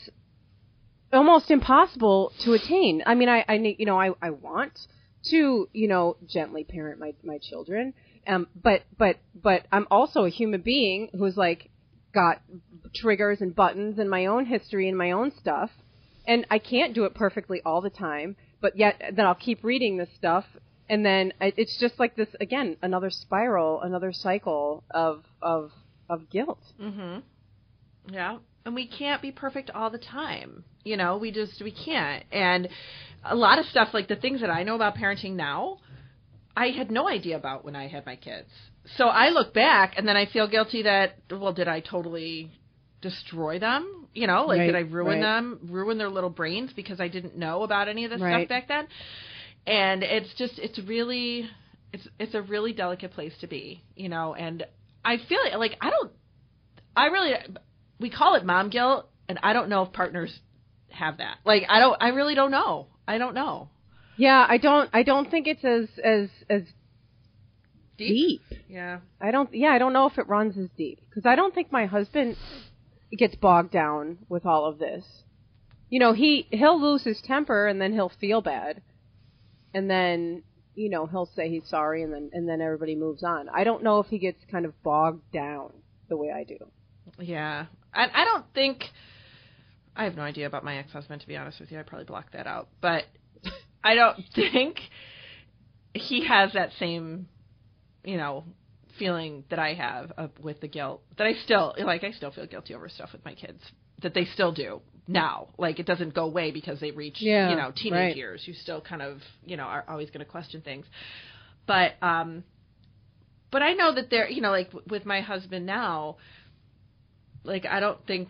almost 1.13 1.49
impossible 1.51 2.33
to 2.39 2.53
attain. 2.53 3.03
I 3.05 3.15
mean, 3.15 3.29
I, 3.29 3.45
I 3.47 3.57
need, 3.57 3.77
you 3.79 3.85
know, 3.85 3.99
I, 3.99 4.11
I 4.21 4.31
want 4.31 4.87
to, 5.29 5.69
you 5.73 5.87
know, 5.87 6.17
gently 6.27 6.63
parent 6.63 6.99
my, 6.99 7.13
my 7.23 7.37
children. 7.37 7.93
Um, 8.27 8.47
but, 8.61 8.83
but, 8.97 9.17
but 9.33 9.65
I'm 9.71 9.87
also 9.91 10.25
a 10.25 10.29
human 10.29 10.61
being 10.61 11.09
who's 11.17 11.37
like 11.37 11.69
got 12.13 12.41
triggers 12.93 13.41
and 13.41 13.55
buttons 13.55 13.99
and 13.99 14.09
my 14.09 14.25
own 14.25 14.45
history 14.45 14.87
and 14.89 14.97
my 14.97 15.11
own 15.11 15.31
stuff. 15.39 15.69
And 16.27 16.45
I 16.49 16.57
can't 16.59 16.93
do 16.93 17.05
it 17.05 17.13
perfectly 17.13 17.61
all 17.65 17.81
the 17.81 17.89
time, 17.89 18.35
but 18.61 18.77
yet 18.77 18.99
then 19.15 19.25
I'll 19.25 19.35
keep 19.35 19.63
reading 19.63 19.97
this 19.97 20.09
stuff 20.15 20.45
and 20.89 21.05
then 21.05 21.33
it- 21.41 21.55
it's 21.57 21.77
just 21.79 21.99
like 21.99 22.15
this 22.15 22.29
again 22.39 22.77
another 22.83 23.09
spiral 23.09 23.81
another 23.81 24.13
cycle 24.13 24.83
of 24.91 25.23
of 25.41 25.71
of 26.07 26.29
guilt 26.29 26.59
Mm-hmm. 26.79 27.19
Yeah. 28.13 28.37
And 28.65 28.73
we 28.73 28.87
can't 28.87 29.21
be 29.21 29.31
perfect 29.31 29.69
all 29.69 29.89
the 29.89 29.99
time. 29.99 30.63
You 30.83 30.97
know, 30.97 31.17
we 31.17 31.31
just 31.31 31.61
we 31.63 31.71
can't. 31.71 32.23
And 32.31 32.67
a 33.23 33.35
lot 33.35 33.59
of 33.59 33.65
stuff 33.65 33.89
like 33.93 34.07
the 34.07 34.15
things 34.15 34.41
that 34.41 34.49
I 34.49 34.63
know 34.63 34.75
about 34.75 34.95
parenting 34.95 35.33
now, 35.33 35.77
I 36.57 36.67
had 36.67 36.91
no 36.91 37.07
idea 37.07 37.37
about 37.37 37.63
when 37.63 37.75
I 37.75 37.87
had 37.87 38.05
my 38.05 38.15
kids. 38.15 38.49
So 38.97 39.05
I 39.05 39.29
look 39.29 39.53
back 39.53 39.93
and 39.97 40.07
then 40.07 40.17
I 40.17 40.25
feel 40.25 40.47
guilty 40.47 40.83
that 40.83 41.15
well, 41.31 41.53
did 41.53 41.67
I 41.67 41.79
totally 41.79 42.51
destroy 43.01 43.59
them? 43.59 44.07
You 44.13 44.27
know, 44.27 44.45
like 44.45 44.59
Right, 44.59 44.65
did 44.67 44.75
I 44.75 44.79
ruin 44.79 45.19
right. 45.19 45.21
them, 45.21 45.59
ruin 45.69 45.97
their 45.97 46.09
little 46.09 46.29
brains 46.29 46.71
because 46.75 46.99
I 46.99 47.07
didn't 47.07 47.37
know 47.37 47.63
about 47.63 47.87
any 47.87 48.05
of 48.05 48.11
this 48.11 48.21
Right. 48.21 48.47
stuff 48.47 48.49
back 48.49 48.67
then? 48.67 48.87
And 49.67 50.03
it's 50.03 50.33
just 50.35 50.57
it's 50.57 50.79
really 50.87 51.49
it's 51.93 52.07
it's 52.19 52.33
a 52.33 52.41
really 52.41 52.73
delicate 52.73 53.11
place 53.11 53.33
to 53.41 53.47
be, 53.47 53.83
you 53.95 54.09
know, 54.09 54.33
and 54.33 54.65
I 55.03 55.17
feel 55.17 55.39
like 55.57 55.77
I 55.81 55.89
don't 55.91 56.11
I 56.95 57.07
really 57.07 57.33
we 57.99 58.09
call 58.09 58.35
it 58.35 58.45
mom 58.45 58.69
guilt 58.69 59.09
and 59.27 59.39
I 59.41 59.53
don't 59.53 59.69
know 59.69 59.83
if 59.83 59.93
partners 59.93 60.39
have 60.89 61.17
that. 61.17 61.37
Like 61.45 61.63
I 61.69 61.79
don't 61.79 62.01
I 62.01 62.09
really 62.09 62.35
don't 62.35 62.51
know. 62.51 62.87
I 63.07 63.17
don't 63.17 63.35
know. 63.35 63.69
Yeah, 64.17 64.45
I 64.47 64.57
don't. 64.57 64.89
I 64.93 65.03
don't 65.03 65.29
think 65.29 65.47
it's 65.47 65.63
as 65.63 65.89
as 66.03 66.29
as 66.49 66.63
deep. 67.97 68.41
Yeah. 68.69 68.99
I 69.19 69.31
don't. 69.31 69.53
Yeah, 69.53 69.69
I 69.69 69.77
don't 69.77 69.93
know 69.93 70.07
if 70.07 70.17
it 70.17 70.27
runs 70.27 70.57
as 70.57 70.69
deep 70.77 70.99
because 71.09 71.25
I 71.25 71.35
don't 71.35 71.53
think 71.53 71.71
my 71.71 71.85
husband 71.85 72.37
gets 73.17 73.35
bogged 73.35 73.71
down 73.71 74.19
with 74.29 74.45
all 74.45 74.65
of 74.65 74.79
this. 74.79 75.05
You 75.89 75.99
know, 75.99 76.13
he 76.13 76.47
he'll 76.51 76.81
lose 76.81 77.03
his 77.03 77.21
temper 77.21 77.67
and 77.67 77.79
then 77.79 77.93
he'll 77.93 78.11
feel 78.19 78.41
bad, 78.41 78.81
and 79.73 79.89
then 79.89 80.43
you 80.75 80.89
know 80.89 81.05
he'll 81.05 81.29
say 81.35 81.49
he's 81.49 81.67
sorry 81.67 82.01
and 82.01 82.13
then 82.13 82.29
and 82.33 82.47
then 82.47 82.61
everybody 82.61 82.95
moves 82.95 83.23
on. 83.23 83.49
I 83.49 83.63
don't 83.63 83.83
know 83.83 83.99
if 83.99 84.07
he 84.07 84.17
gets 84.17 84.43
kind 84.49 84.65
of 84.65 84.81
bogged 84.81 85.31
down 85.31 85.73
the 86.07 86.17
way 86.17 86.31
I 86.31 86.43
do. 86.43 86.57
Yeah. 87.19 87.65
I 87.95 88.07
I 88.13 88.25
don't 88.25 88.45
think 88.53 88.83
I 89.95 90.03
have 90.03 90.15
no 90.15 90.23
idea 90.23 90.45
about 90.45 90.63
my 90.63 90.77
ex-husband 90.77 91.21
to 91.21 91.27
be 91.27 91.37
honest 91.37 91.59
with 91.59 91.71
you. 91.71 91.79
I 91.79 91.83
probably 91.83 92.05
blocked 92.05 92.33
that 92.33 92.47
out. 92.47 92.67
But 92.81 93.03
I 93.83 93.95
don't 93.95 94.17
think 94.33 94.79
he 95.93 96.25
has 96.27 96.51
that 96.53 96.71
same, 96.79 97.27
you 98.03 98.17
know, 98.17 98.43
feeling 98.99 99.43
that 99.49 99.59
I 99.59 99.73
have 99.73 100.11
of, 100.17 100.31
with 100.41 100.59
the 100.61 100.67
guilt. 100.67 101.01
That 101.17 101.27
I 101.27 101.33
still 101.43 101.73
like 101.77 102.03
I 102.03 102.11
still 102.11 102.31
feel 102.31 102.45
guilty 102.45 102.73
over 102.75 102.89
stuff 102.89 103.11
with 103.13 103.23
my 103.25 103.33
kids 103.33 103.61
that 104.01 104.13
they 104.13 104.25
still 104.25 104.51
do 104.51 104.81
now. 105.07 105.47
Like 105.57 105.79
it 105.79 105.85
doesn't 105.85 106.13
go 106.13 106.25
away 106.25 106.51
because 106.51 106.79
they 106.79 106.91
reach, 106.91 107.17
Yeah, 107.19 107.49
you 107.49 107.55
know, 107.55 107.71
teenage 107.73 107.93
right. 107.93 108.15
years. 108.15 108.43
You 108.45 108.53
still 108.53 108.81
kind 108.81 109.01
of, 109.01 109.21
you 109.45 109.55
know, 109.55 109.63
are 109.63 109.85
always 109.87 110.09
going 110.09 110.25
to 110.25 110.29
question 110.29 110.61
things. 110.61 110.85
But 111.65 111.93
um 112.01 112.43
but 113.51 113.61
I 113.61 113.73
know 113.73 113.95
that 113.95 114.09
there, 114.09 114.29
you 114.29 114.41
know, 114.41 114.51
like 114.51 114.67
w- 114.67 114.85
with 114.89 115.05
my 115.05 115.21
husband 115.21 115.65
now, 115.65 116.17
like 117.45 117.65
I 117.65 117.79
don't 117.79 118.05
think 118.05 118.29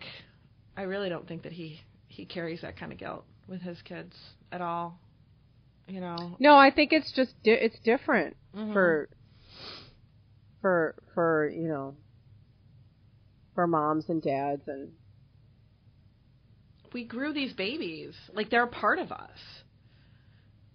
I 0.76 0.82
really 0.82 1.08
don't 1.08 1.26
think 1.26 1.42
that 1.42 1.52
he 1.52 1.80
he 2.08 2.24
carries 2.24 2.60
that 2.60 2.76
kind 2.78 2.92
of 2.92 2.98
guilt 2.98 3.24
with 3.48 3.60
his 3.62 3.80
kids 3.82 4.16
at 4.52 4.60
all. 4.60 4.98
You 5.88 6.00
know. 6.00 6.36
No, 6.38 6.56
I 6.56 6.70
think 6.70 6.92
it's 6.92 7.12
just 7.12 7.40
di- 7.42 7.52
it's 7.52 7.78
different 7.80 8.36
Mhm. 8.54 8.72
for 8.72 9.08
for 10.60 10.94
for 11.14 11.48
you 11.48 11.68
know 11.68 11.96
for 13.54 13.66
moms 13.66 14.08
and 14.08 14.20
dads 14.20 14.62
and 14.66 14.92
we 16.92 17.04
grew 17.04 17.32
these 17.32 17.52
babies. 17.52 18.14
Like 18.32 18.50
they're 18.50 18.64
a 18.64 18.68
part 18.68 18.98
of 18.98 19.12
us. 19.12 19.62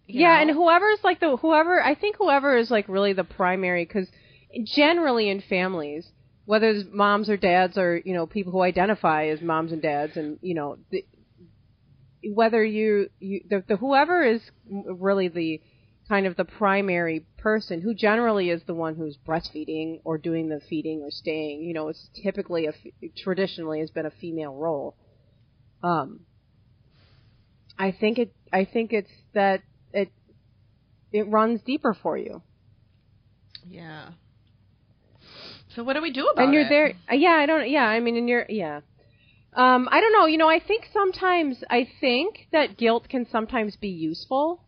Yeah, 0.08 0.36
know? 0.36 0.42
and 0.42 0.52
whoever's 0.52 1.00
like 1.04 1.20
the 1.20 1.38
whoever 1.38 1.82
I 1.82 1.96
think 1.96 2.18
whoever 2.18 2.58
is 2.58 2.70
like 2.70 2.88
really 2.88 3.14
the 3.14 3.24
primary 3.24 3.86
because 3.86 4.10
generally 4.66 5.30
in 5.30 5.42
families, 5.42 6.12
whether 6.52 6.68
it's 6.68 6.90
moms 6.92 7.30
or 7.30 7.38
dads 7.38 7.78
or 7.78 8.02
you 8.04 8.14
know 8.14 8.28
people 8.28 8.52
who 8.52 8.62
identify 8.62 9.28
as 9.28 9.40
moms 9.40 9.72
and 9.72 9.82
dads, 9.82 10.18
and 10.18 10.38
you 10.42 10.54
know 10.54 10.78
the, 10.92 11.06
whether 12.34 12.62
you 12.62 13.08
you 13.20 13.40
the, 13.50 13.64
the 13.70 13.78
whoever 13.78 14.22
is 14.22 14.42
really 14.70 15.30
the 15.30 15.62
kind 16.10 16.28
of 16.28 16.36
the 16.36 16.44
primary 16.44 17.26
person 17.38 17.80
who 17.80 17.94
generally 17.94 18.50
is 18.50 18.62
the 18.68 18.74
one 18.74 18.96
who's 18.96 19.18
breastfeeding 19.26 20.02
or 20.04 20.18
doing 20.18 20.50
the 20.50 20.60
feeding 20.70 21.00
or 21.00 21.10
staying 21.10 21.62
you 21.62 21.74
know 21.74 21.88
it's 21.88 22.10
typically 22.22 22.66
a 22.66 22.74
traditionally 23.24 23.80
has 23.80 23.90
been 23.90 24.06
a 24.06 24.12
female 24.20 24.54
role 24.54 24.98
um 25.84 26.20
i 27.80 27.92
think 27.98 28.18
it 28.18 28.34
i 28.52 28.66
think 28.66 28.92
it's 28.92 29.12
that 29.34 29.62
it 29.94 30.10
it 31.14 31.30
runs 31.30 31.62
deeper 31.62 31.96
for 32.04 32.18
you 32.18 32.42
Yeah. 33.66 34.10
So 35.76 35.84
what 35.84 35.94
do 35.94 36.02
we 36.02 36.12
do 36.12 36.28
about 36.28 36.42
it? 36.42 36.46
and 36.46 36.54
you're 36.54 36.64
it? 36.64 36.70
there 36.70 36.94
uh, 37.12 37.16
yeah 37.16 37.32
i 37.32 37.46
don't 37.46 37.70
yeah 37.70 37.86
i 37.86 38.00
mean 38.00 38.18
and 38.18 38.28
you're 38.30 38.46
yeah 38.50 38.82
um 39.54 39.88
i 39.92 40.00
don't 40.02 40.14
know 40.14 40.26
you 40.26 40.38
know 40.38 40.50
i 40.50 40.60
think 40.60 40.88
sometimes 40.94 41.64
i 41.70 41.88
think 42.00 42.48
that 42.52 42.78
guilt 42.78 43.08
can 43.10 43.26
sometimes 43.30 43.76
be 43.76 43.90
useful 43.90 44.62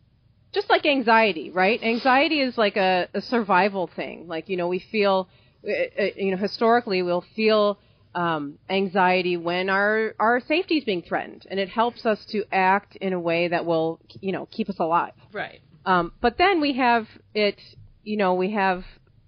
just 0.52 0.68
like 0.70 0.86
anxiety 0.86 1.50
right 1.50 1.82
anxiety 1.82 2.40
is 2.40 2.56
like 2.56 2.76
a, 2.76 3.08
a 3.14 3.20
survival 3.20 3.86
thing 3.86 4.26
like 4.28 4.48
you 4.48 4.56
know 4.56 4.68
we 4.68 4.78
feel 4.78 5.28
uh, 5.66 6.02
uh, 6.02 6.06
you 6.16 6.30
know 6.30 6.36
historically 6.36 7.02
we'll 7.02 7.24
feel 7.34 7.78
um, 8.14 8.58
anxiety 8.70 9.36
when 9.36 9.68
our 9.68 10.14
our 10.20 10.40
safety 10.40 10.76
is 10.78 10.84
being 10.84 11.02
threatened 11.02 11.44
and 11.50 11.58
it 11.58 11.68
helps 11.68 12.06
us 12.06 12.24
to 12.26 12.44
act 12.52 12.94
in 12.96 13.12
a 13.12 13.18
way 13.18 13.48
that 13.48 13.66
will 13.66 13.98
you 14.20 14.32
know 14.32 14.46
keep 14.46 14.68
us 14.70 14.78
alive 14.78 15.12
Right. 15.32 15.60
um, 15.84 16.12
but 16.20 16.38
then 16.38 16.60
we 16.60 16.74
have 16.74 17.08
it, 17.34 17.60
you 18.04 18.16
know, 18.16 18.34
we 18.34 18.52
have 18.52 18.84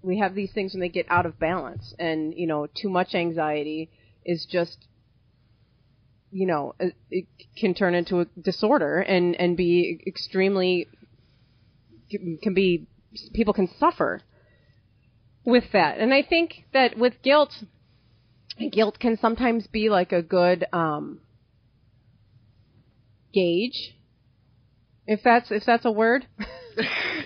we 0.06 0.18
have 0.20 0.34
these 0.34 0.52
things 0.52 0.72
when 0.72 0.80
they 0.80 0.88
get 0.88 1.06
out 1.10 1.26
of 1.26 1.38
balance, 1.38 1.92
and 1.98 2.32
you 2.34 2.46
know, 2.46 2.68
too 2.68 2.88
much 2.88 3.14
anxiety 3.14 3.90
is 4.24 4.46
just, 4.50 4.86
you 6.30 6.46
know, 6.46 6.74
it, 7.10 7.26
can 7.58 7.74
turn 7.74 7.94
into 7.94 8.20
a 8.20 8.24
disorder 8.40 9.00
and 9.00 9.34
and 9.34 9.56
be 9.56 10.00
extremely 10.06 10.86
can 12.08 12.54
be 12.54 12.86
people 13.34 13.52
can 13.52 13.68
suffer 13.78 14.22
with 15.44 15.64
that, 15.72 15.98
and 15.98 16.14
I 16.14 16.22
think 16.22 16.64
that 16.72 16.96
with 16.96 17.14
guilt, 17.22 17.52
guilt 18.70 18.98
can 19.00 19.18
sometimes 19.18 19.66
be 19.66 19.90
like 19.90 20.12
a 20.12 20.22
good 20.22 20.66
um, 20.72 21.20
gauge. 23.34 23.94
If 25.08 25.20
that's 25.22 25.50
if 25.50 25.64
that's 25.64 25.84
a 25.84 25.90
word 25.90 26.26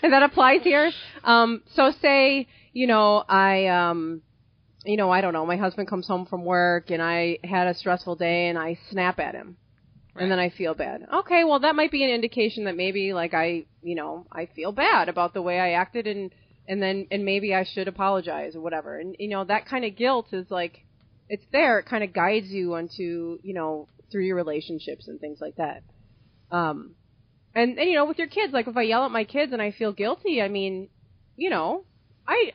and 0.03 0.13
that 0.13 0.23
applies 0.23 0.63
here. 0.63 0.93
Um 1.25 1.63
so 1.75 1.93
say 2.01 2.47
you 2.73 2.87
know 2.87 3.25
i 3.29 3.67
um 3.67 4.23
you 4.85 4.97
know 4.97 5.11
i 5.11 5.21
don't 5.21 5.33
know. 5.33 5.45
My 5.47 5.57
husband 5.57 5.89
comes 5.89 6.07
home 6.07 6.27
from 6.27 6.45
work 6.45 6.91
and 6.91 7.03
i 7.03 7.39
had 7.45 7.67
a 7.67 7.75
stressful 7.75 8.17
day 8.17 8.49
and 8.49 8.59
i 8.59 8.79
snap 8.91 9.19
at 9.19 9.35
him. 9.35 9.57
And 10.17 10.31
then 10.31 10.39
i 10.39 10.51
feel 10.51 10.75
bad. 10.75 11.07
Okay 11.13 11.45
well 11.45 11.61
that 11.61 11.75
might 11.75 11.91
be 11.91 12.05
an 12.05 12.11
indication 12.11 12.65
that 12.65 12.77
maybe 12.77 13.13
like 13.13 13.35
i 13.35 13.65
you 13.83 13.95
know 13.95 14.27
i 14.33 14.47
feel 14.47 14.73
bad 14.73 15.09
about 15.09 15.35
the 15.35 15.43
way 15.43 15.59
i 15.59 15.73
acted 15.73 16.07
and 16.07 16.31
and 16.69 16.83
then 16.83 17.07
and 17.11 17.25
maybe 17.25 17.55
i 17.55 17.65
should 17.65 17.89
apologize 17.89 18.55
or 18.55 18.61
whatever. 18.61 18.99
And 18.99 19.17
you 19.19 19.29
know 19.29 19.45
that 19.45 19.67
kind 19.67 19.85
of 19.85 19.97
guilt 19.97 20.27
is 20.33 20.47
like 20.51 20.85
it's 21.29 21.45
there. 21.53 21.79
It 21.79 21.87
kind 21.87 22.03
of 22.03 22.13
guides 22.13 22.49
you 22.49 22.75
onto 22.75 23.39
you 23.43 23.55
know 23.55 23.89
through 24.11 24.25
your 24.25 24.37
relationships 24.37 25.07
and 25.09 25.21
things 25.21 25.39
like 25.41 25.57
that. 25.57 25.83
Um 26.51 26.97
and, 27.55 27.79
and 27.79 27.89
you 27.89 27.95
know 27.95 28.05
with 28.05 28.19
your 28.19 28.29
kids 28.29 28.53
like 28.53 28.69
if 28.69 28.77
i 28.77 28.83
yell 28.83 29.05
at 29.05 29.11
my 29.11 29.25
kids 29.25 29.53
and 29.53 29.61
i 29.63 29.71
feel 29.73 29.93
guilty 29.93 30.41
i 30.41 30.49
mean 30.49 30.89
you 31.37 31.51
know 31.51 31.85
i 32.27 32.53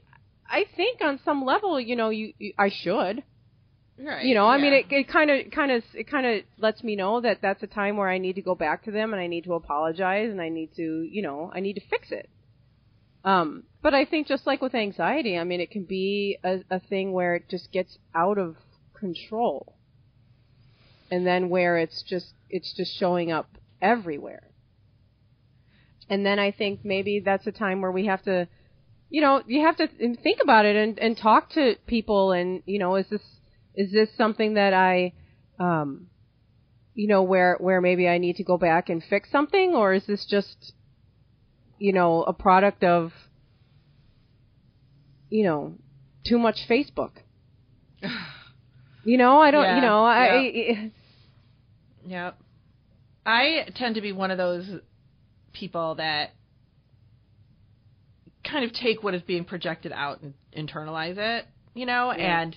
i 0.50 0.66
think 0.75 1.02
on 1.02 1.20
some 1.25 1.44
level 1.44 1.80
you 1.80 1.96
know 1.96 2.10
you, 2.10 2.34
you 2.38 2.54
i 2.58 2.70
should 2.70 3.24
Right. 3.98 4.25
you 4.25 4.36
know 4.36 4.46
i 4.46 4.58
mean 4.58 4.74
yeah. 4.74 4.80
it 4.80 4.86
it 4.92 5.08
kind 5.08 5.32
of 5.32 5.52
kind 5.52 5.72
of 5.72 5.82
it 5.94 6.10
kind 6.12 6.25
of 6.25 6.44
lets 6.58 6.84
me 6.84 6.98
know 6.98 7.22
that 7.22 7.38
that's 7.42 7.64
a 7.64 7.68
time 7.68 7.96
where 7.96 8.10
i 8.10 8.18
need 8.18 8.34
to 8.36 8.42
go 8.42 8.54
back 8.54 8.84
to 8.86 8.92
them 8.92 9.14
and 9.14 9.22
i 9.22 9.28
need 9.28 9.46
to 9.46 9.54
apologize 9.54 10.30
and 10.30 10.42
i 10.42 10.50
need 10.50 10.70
to 10.75 11.08
you 11.10 11.22
know 11.22 11.50
i 11.56 11.62
need 11.62 11.75
to 11.75 11.82
fix 11.90 12.12
it 12.12 12.30
um 13.24 13.64
but 13.82 13.94
i 13.94 14.04
think 14.04 14.28
just 14.28 14.46
like 14.46 14.62
with 14.62 14.75
anxiety 14.75 15.38
i 15.38 15.46
mean 15.46 15.62
it 15.62 15.72
can 15.72 15.86
be 15.86 16.38
a, 16.44 16.58
a 16.70 16.82
thing 16.82 17.14
where 17.14 17.36
it 17.36 17.48
just 17.50 17.72
gets 17.72 17.98
out 18.14 18.38
of 18.38 18.58
control 19.00 19.78
and 21.10 21.25
then 21.25 21.48
where 21.48 21.78
it's 21.78 22.04
just 22.04 22.34
it's 22.50 22.74
just 22.75 22.94
showing 23.00 23.32
up 23.32 23.48
everywhere 23.82 24.44
and 26.10 26.25
then 26.25 26.38
i 26.38 26.52
think 26.52 26.82
maybe 26.84 27.22
that's 27.24 27.48
a 27.48 27.52
time 27.52 27.80
where 27.80 27.92
we 27.94 28.08
have 28.08 28.22
to 28.24 28.46
you 29.15 29.22
know 29.22 29.41
you 29.48 29.62
have 29.62 29.77
to 29.77 29.88
think 29.88 30.39
about 30.43 30.65
it 30.65 30.75
and 30.75 31.00
and 31.00 31.17
talk 31.17 31.50
to 31.51 31.75
people 31.88 32.34
and 32.34 32.62
you 32.65 32.77
know 32.77 32.98
is 32.98 33.07
this 33.10 33.22
is 33.74 33.89
this 33.93 34.10
something 34.17 34.55
that 34.55 34.74
i 34.74 35.13
um 35.57 36.07
you 36.95 37.07
know 37.07 37.24
where 37.24 37.55
where 37.62 37.79
maybe 37.79 38.10
i 38.10 38.17
need 38.17 38.36
to 38.36 38.43
go 38.43 38.57
back 38.57 38.89
and 38.89 39.01
fix 39.10 39.31
something? 39.31 39.74
Or 39.74 39.93
is 39.93 40.05
this 40.05 40.25
just 40.25 40.74
you 41.79 41.93
know 41.93 42.24
a 42.24 42.34
product 42.34 42.84
of 42.84 43.13
you 45.29 45.45
know 45.45 45.75
too 46.27 46.38
much 46.38 46.67
facebook? 46.69 47.12
You 49.07 49.19
know 49.19 49.39
i 49.39 49.51
don't 49.51 49.62
Yeah, 49.62 49.75
you 49.75 49.81
know 49.81 50.03
i 50.03 50.91
Yep. 52.07 52.39
I 53.24 53.67
tend 53.75 53.93
to 53.95 54.01
be 54.01 54.12
one 54.12 54.31
of 54.31 54.39
those 54.39 54.67
people 55.53 55.93
that 55.95 56.31
kind 58.50 58.66
of 58.66 58.74
take 58.74 59.04
what 59.04 59.14
is 59.14 59.22
being 59.24 59.46
projected 59.46 59.92
out 59.92 60.22
and 60.22 60.34
internalize 60.56 61.18
it, 61.18 61.46
you 61.74 61.86
know, 61.86 62.12
Yeah. 62.12 62.42
and 62.42 62.56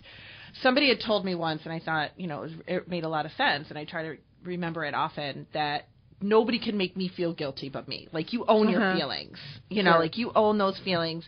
somebody 0.63 0.89
had 0.89 0.99
told 1.05 1.25
me 1.25 1.35
once, 1.35 1.63
and 1.65 1.73
I 1.73 1.81
thought, 1.81 2.11
you 2.17 2.27
know, 2.27 2.39
it, 2.39 2.43
was, 2.43 2.53
it 2.67 2.89
made 2.89 3.05
a 3.05 3.09
lot 3.09 3.27
of 3.27 3.33
sense, 3.33 3.69
and 3.69 3.79
I 3.79 3.85
try 3.85 4.03
to 4.03 4.17
remember 4.45 4.85
it 4.85 4.95
often 4.95 5.47
that 5.53 5.89
nobody 6.21 6.59
can 6.59 6.77
make 6.77 6.97
me 6.97 7.09
feel 7.17 7.33
guilty 7.33 7.69
but 7.69 7.89
me. 7.89 8.09
Like 8.13 8.33
you 8.33 8.45
own 8.47 8.69
your 8.69 8.81
Uh-huh. 8.81 8.97
feelings, 8.97 9.39
you 9.71 9.83
know, 9.83 9.93
Sure. 9.93 9.99
like 9.99 10.17
you 10.19 10.33
own 10.35 10.59
those 10.59 10.79
feelings, 10.85 11.25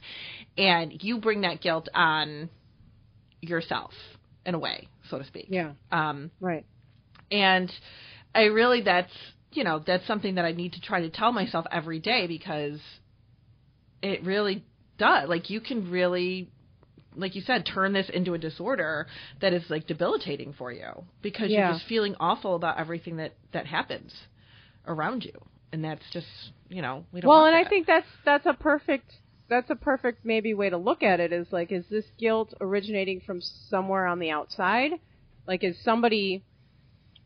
and 0.57 1.03
you 1.03 1.19
bring 1.19 1.43
that 1.43 1.61
guilt 1.61 1.89
on 1.95 2.51
yourself 3.41 3.93
in 4.45 4.55
a 4.55 4.59
way, 4.59 4.89
so 5.09 5.19
to 5.19 5.25
speak. 5.25 5.49
Yeah. 5.51 5.73
Um, 5.93 6.31
Right. 6.41 6.65
and 7.31 7.71
I 8.35 8.43
really 8.45 8.83
that's 8.83 9.13
you 9.53 9.65
know 9.65 9.83
that's 9.85 10.07
something 10.07 10.37
that 10.37 10.45
I 10.45 10.53
need 10.53 10.73
to 10.75 10.81
try 10.81 11.01
to 11.01 11.11
tell 11.11 11.33
myself 11.33 11.67
every 11.71 11.99
day 11.99 12.27
because 12.27 12.79
it 14.03 14.25
really 14.25 14.65
does. 14.99 15.29
Like 15.29 15.51
you 15.51 15.61
can 15.61 15.91
really 15.91 16.51
like 17.17 17.35
you 17.35 17.43
said 17.43 17.67
turn 17.67 17.93
this 17.93 18.09
into 18.13 18.35
a 18.35 18.39
disorder 18.39 19.07
that 19.41 19.53
is 19.53 19.65
like 19.69 19.87
debilitating 19.87 20.53
for 20.53 20.71
you 20.73 21.05
because 21.23 21.51
Yeah. 21.51 21.67
you're 21.67 21.75
just 21.79 21.89
feeling 21.89 22.15
awful 22.21 22.55
about 22.55 22.79
everything 22.79 23.17
that 23.17 23.35
that 23.53 23.67
happens 23.67 24.15
around 24.87 25.25
you 25.25 25.33
and 25.73 25.85
that's 25.85 26.05
just 26.13 26.27
you 26.69 26.83
know 26.83 27.05
we 27.13 27.21
don't 27.21 27.29
Well, 27.29 27.47
and 27.47 27.57
I 27.57 27.69
think 27.69 27.87
that's 27.87 28.07
that's 28.25 28.47
a 28.47 28.55
perfect 28.55 29.13
that's 29.49 29.71
a 29.71 29.75
perfect 29.75 30.25
maybe 30.25 30.55
way 30.55 30.71
to 30.71 30.77
look 30.77 31.03
at 31.03 31.19
it 31.21 31.33
is 31.33 31.49
like 31.51 31.73
is 31.73 31.85
this 31.91 32.05
guilt 32.19 32.55
originating 32.61 33.21
from 33.21 33.41
somewhere 33.41 34.07
on 34.07 34.19
the 34.21 34.31
outside? 34.31 34.93
Like 35.47 35.65
is 35.65 35.77
somebody 35.83 36.45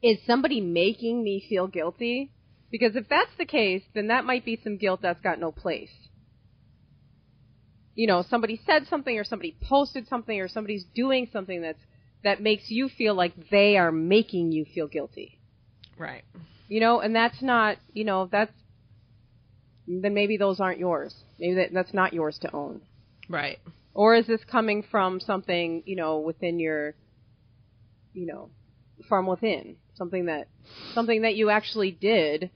is 0.03 0.19
somebody 0.27 0.61
making 0.61 1.23
me 1.23 1.45
feel 1.49 1.67
guilty? 1.67 2.31
Because 2.71 2.97
if 2.97 3.09
that's 3.09 3.31
the 3.39 3.45
case, 3.45 3.83
then 3.95 4.09
that 4.09 4.25
might 4.25 4.45
be 4.45 4.59
some 4.63 4.79
guilt 4.79 5.01
that's 5.03 5.21
got 5.21 5.39
no 5.39 5.53
place. 5.53 5.93
You 7.95 8.07
know, 8.07 8.25
somebody 8.29 8.61
said 8.67 8.87
something 8.89 9.17
or 9.17 9.25
somebody 9.25 9.57
posted 9.63 10.09
something 10.09 10.41
or 10.41 10.49
somebody's 10.49 10.85
doing 10.95 11.29
something 11.33 11.63
that's 11.63 11.79
that 12.25 12.41
makes 12.43 12.71
you 12.71 12.89
feel 12.89 13.15
like 13.15 13.51
they 13.51 13.77
are 13.77 13.93
making 13.93 14.51
you 14.51 14.65
feel 14.65 14.89
guilty. 14.89 15.39
Right. 15.99 16.25
You 16.69 16.81
know 16.81 17.01
and 17.01 17.15
that's 17.15 17.41
not 17.43 17.77
you 17.93 18.05
know 18.05 18.29
that's 18.31 18.53
then 19.87 20.15
maybe 20.15 20.37
those 20.37 20.61
aren't 20.61 20.79
yours. 20.79 21.15
Maybe 21.39 21.55
that, 21.57 21.73
that's 21.73 21.95
not 21.95 22.13
yours 22.15 22.39
to 22.41 22.53
own. 22.55 22.81
Right. 23.29 23.59
Or 23.93 24.17
is 24.17 24.27
this 24.27 24.43
coming 24.45 24.83
from 24.91 25.21
something 25.21 25.83
you 25.87 25.97
know 25.97 26.19
within 26.19 26.59
your 26.59 26.95
you 28.13 28.27
know 28.27 28.51
from 29.09 29.27
within? 29.27 29.77
Something 29.95 30.27
that 30.27 30.49
something 30.95 31.23
that 31.23 31.37
you 31.37 31.51
actually 31.51 31.93
did 31.93 32.51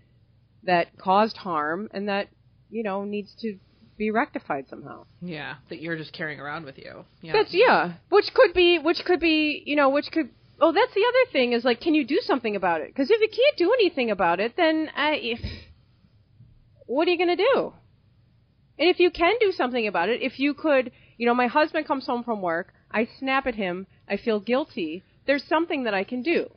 that 0.64 0.99
caused 0.99 1.37
harm 1.37 1.88
and 1.92 2.09
that 2.09 2.28
you 2.71 2.83
know 2.83 3.04
needs 3.04 3.35
to 3.40 3.59
be 3.99 4.11
rectified 4.11 4.67
somehow. 4.69 5.05
Yeah 5.21 5.57
that 5.69 5.81
you're 5.81 5.97
just 5.97 6.12
carrying 6.12 6.40
around 6.40 6.64
with 6.64 6.78
you. 6.78 7.05
Yeah. 7.21 7.33
That's 7.33 7.52
yeah. 7.52 7.95
Which 8.09 8.26
could 8.35 8.55
be 8.55 8.78
which 8.78 9.02
could 9.05 9.21
be 9.21 9.62
you 9.67 9.76
know 9.76 9.90
which 9.90 10.07
could 10.12 10.31
oh 10.61 10.73
that's 10.73 10.95
the 10.95 11.05
other 11.07 11.33
thing 11.33 11.52
is 11.52 11.64
like 11.64 11.81
can 11.81 11.95
you 11.95 12.07
do 12.07 12.21
something 12.23 12.57
about 12.57 12.81
it? 12.81 12.88
Because 12.88 13.11
if 13.11 13.21
you 13.21 13.28
can't 13.28 13.57
do 13.59 13.73
anything 13.73 14.11
about 14.11 14.40
it 14.40 14.55
then 14.57 14.88
I, 14.97 15.14
if, 15.17 15.40
what 16.87 17.07
are 17.07 17.11
you 17.11 17.19
going 17.19 17.37
to 17.37 17.45
do? 17.55 17.73
And 18.78 18.88
if 18.88 19.00
you 19.00 19.11
can 19.11 19.35
do 19.40 19.52
something 19.52 19.87
about 19.87 20.09
it 20.09 20.23
if 20.23 20.38
you 20.38 20.55
could 20.55 20.93
you 21.17 21.26
know 21.26 21.35
my 21.35 21.49
husband 21.49 21.87
comes 21.87 22.07
home 22.07 22.23
from 22.23 22.40
work 22.40 22.73
i 22.93 23.09
snap 23.19 23.47
at 23.47 23.57
him 23.57 23.87
i 24.09 24.17
feel 24.17 24.38
guilty 24.38 25.02
there's 25.26 25.45
something 25.45 25.85
that 25.85 25.95
i 25.95 26.05
can 26.05 26.23
do. 26.23 26.49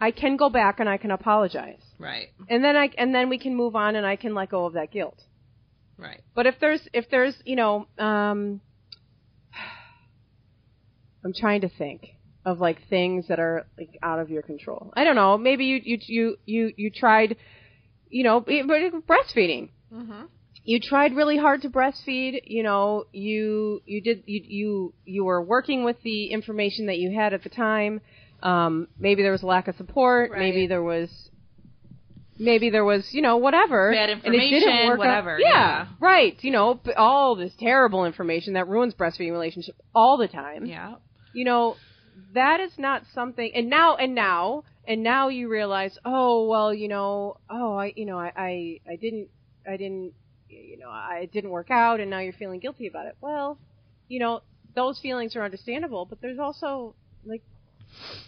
I 0.00 0.10
can 0.10 0.36
go 0.36 0.48
back 0.50 0.80
and 0.80 0.88
i 0.88 0.96
can 0.96 1.12
apologize. 1.12 1.82
Right. 1.98 2.28
And 2.48 2.64
then 2.64 2.76
i 2.76 2.88
and 2.98 3.14
then 3.14 3.28
we 3.28 3.38
can 3.38 3.54
move 3.54 3.76
on 3.76 3.94
and 3.96 4.06
i 4.06 4.16
can 4.16 4.34
let 4.34 4.48
go 4.48 4.64
of 4.64 4.72
that 4.72 4.90
guilt 4.90 5.20
right 6.02 6.20
but 6.34 6.46
if 6.46 6.54
there's 6.60 6.80
if 6.92 7.08
there's 7.10 7.34
you 7.44 7.56
know 7.56 7.86
um 7.98 8.60
I'm 11.24 11.32
trying 11.38 11.60
to 11.62 11.68
think 11.68 12.08
of 12.44 12.58
like 12.58 12.78
things 12.88 13.28
that 13.28 13.38
are 13.38 13.66
like 13.78 13.96
out 14.02 14.18
of 14.18 14.28
your 14.30 14.42
control. 14.42 14.92
I 14.96 15.04
don't 15.04 15.14
know. 15.14 15.38
Maybe 15.38 15.64
you 15.66 15.80
you 15.84 15.98
you 16.08 16.36
you 16.44 16.72
you 16.76 16.90
tried 16.90 17.36
you 18.08 18.24
know 18.24 18.44
e- 18.48 18.62
but 18.66 18.80
breastfeeding. 19.06 19.70
mhm 19.92 20.26
You 20.64 20.80
tried 20.80 21.14
really 21.14 21.38
hard 21.38 21.62
to 21.62 21.68
breastfeed, 21.68 22.40
you 22.44 22.62
know, 22.62 23.04
you 23.12 23.80
you 23.86 24.00
did 24.02 24.24
you 24.26 24.40
you 24.44 24.94
you 25.04 25.24
were 25.24 25.42
working 25.42 25.84
with 25.84 25.96
the 26.02 26.26
information 26.32 26.86
that 26.86 26.98
you 26.98 27.16
had 27.16 27.32
at 27.32 27.42
the 27.44 27.48
time. 27.48 28.00
Um 28.42 28.88
maybe 28.98 29.22
there 29.22 29.32
was 29.32 29.42
a 29.44 29.46
lack 29.46 29.68
of 29.68 29.76
support, 29.76 30.30
Right. 30.32 30.40
maybe 30.40 30.66
there 30.66 30.82
was 30.82 31.08
maybe 32.42 32.70
there 32.70 32.84
was, 32.84 33.08
you 33.12 33.22
know, 33.22 33.36
whatever. 33.36 33.92
Bad 33.92 34.10
and 34.10 34.20
it 34.24 34.30
didn't 34.30 34.52
information, 34.54 34.86
work 34.88 34.96
out. 34.96 34.98
whatever, 34.98 35.38
Yeah, 35.40 35.48
yeah. 35.48 35.86
right. 36.00 36.36
You 36.42 36.50
know, 36.50 36.80
all 36.96 37.36
this 37.36 37.52
terrible 37.58 38.04
information 38.04 38.54
that 38.54 38.68
ruins 38.68 38.94
breastfeeding 38.94 39.32
relationship 39.32 39.76
all 39.94 40.16
the 40.16 40.28
time. 40.28 40.66
yeah 40.66 40.96
You 41.32 41.44
know, 41.44 41.76
that 42.34 42.60
is 42.60 42.72
not 42.78 43.02
something. 43.14 43.50
And 43.54 43.70
now, 43.70 43.96
and 43.96 44.14
now, 44.14 44.64
and 44.86 45.02
now 45.02 45.28
you 45.28 45.48
realize, 45.48 45.96
oh 46.04 46.46
well, 46.48 46.74
you 46.74 46.88
know, 46.88 47.36
oh 47.48 47.74
I, 47.76 47.92
you 47.96 48.04
know, 48.06 48.18
I, 48.18 48.32
I, 48.36 48.80
I 48.92 48.96
didn't, 48.96 49.28
I 49.66 49.76
didn't, 49.76 50.12
you 50.48 50.78
know, 50.78 50.90
I 50.90 51.28
didn't 51.32 51.50
work 51.50 51.70
out, 51.70 52.00
and 52.00 52.10
now 52.10 52.18
you're 52.20 52.32
feeling 52.34 52.60
guilty 52.60 52.86
about 52.86 53.06
it. 53.06 53.16
Well, 53.20 53.58
you 54.08 54.18
know, 54.18 54.42
those 54.74 54.98
feelings 54.98 55.36
are 55.36 55.44
understandable, 55.44 56.04
but 56.04 56.20
there's 56.20 56.38
also 56.38 56.94
like, 57.24 57.42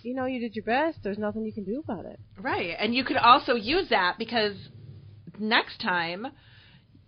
you 0.03 0.15
know, 0.15 0.27
you 0.27 0.41
did 0.41 0.55
your 0.55 0.65
best. 0.65 0.99
There's 1.03 1.19
nothing 1.19 1.45
you 1.45 1.53
can 1.53 1.65
do 1.65 1.83
about 1.87 2.07
it. 2.07 2.19
Right. 2.41 2.77
And 2.79 2.95
you 2.95 3.05
could 3.05 3.17
also 3.17 3.55
use 3.55 3.89
that 3.91 4.17
because 4.19 4.55
next 5.39 5.81
time 5.81 6.27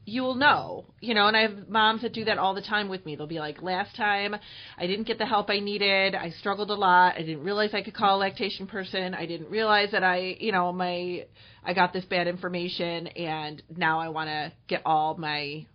you 0.09 0.23
will 0.23 0.37
know, 0.37 0.85
you 1.01 1.15
know, 1.15 1.27
and 1.27 1.37
I 1.37 1.43
have 1.43 1.69
moms 1.69 2.03
that 2.03 2.13
do 2.13 2.25
that 2.27 2.39
all 2.39 2.55
the 2.55 2.63
time 2.63 2.89
with 2.89 3.05
me. 3.05 3.17
They'll 3.17 3.27
be 3.27 3.41
like, 3.41 3.61
last 3.61 3.97
time 3.97 4.37
I 4.79 4.87
didn't 4.87 5.09
get 5.09 5.19
the 5.19 5.27
help 5.27 5.51
I 5.51 5.59
needed. 5.59 6.15
I 6.15 6.31
struggled 6.31 6.71
a 6.71 6.75
lot. 6.75 7.17
I 7.17 7.23
didn't 7.23 7.43
realize 7.43 7.71
I 7.75 7.83
could 7.83 7.95
call 7.95 8.17
a 8.17 8.21
lactation 8.21 8.69
person. 8.69 9.15
I 9.15 9.27
didn't 9.27 9.51
realize 9.51 9.91
that 9.91 10.05
I, 10.05 10.37
you 10.39 10.53
know, 10.53 10.73
my, 10.73 11.27
I 11.65 11.75
got 11.75 11.93
this 11.93 12.05
bad 12.05 12.29
information 12.29 13.09
and 13.09 13.61
now 13.77 13.99
I 13.99 14.09
want 14.09 14.29
to 14.29 14.53
get 14.69 14.83
all 14.87 15.17
my, 15.17 15.67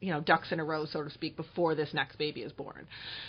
you 0.00 0.12
know, 0.12 0.20
ducks 0.20 0.50
in 0.50 0.60
a 0.60 0.64
row, 0.64 0.86
so 0.86 1.04
to 1.04 1.10
speak, 1.10 1.36
before 1.36 1.74
this 1.74 1.92
next 1.92 2.16
baby 2.16 2.40
is 2.40 2.52
born. 2.52 2.86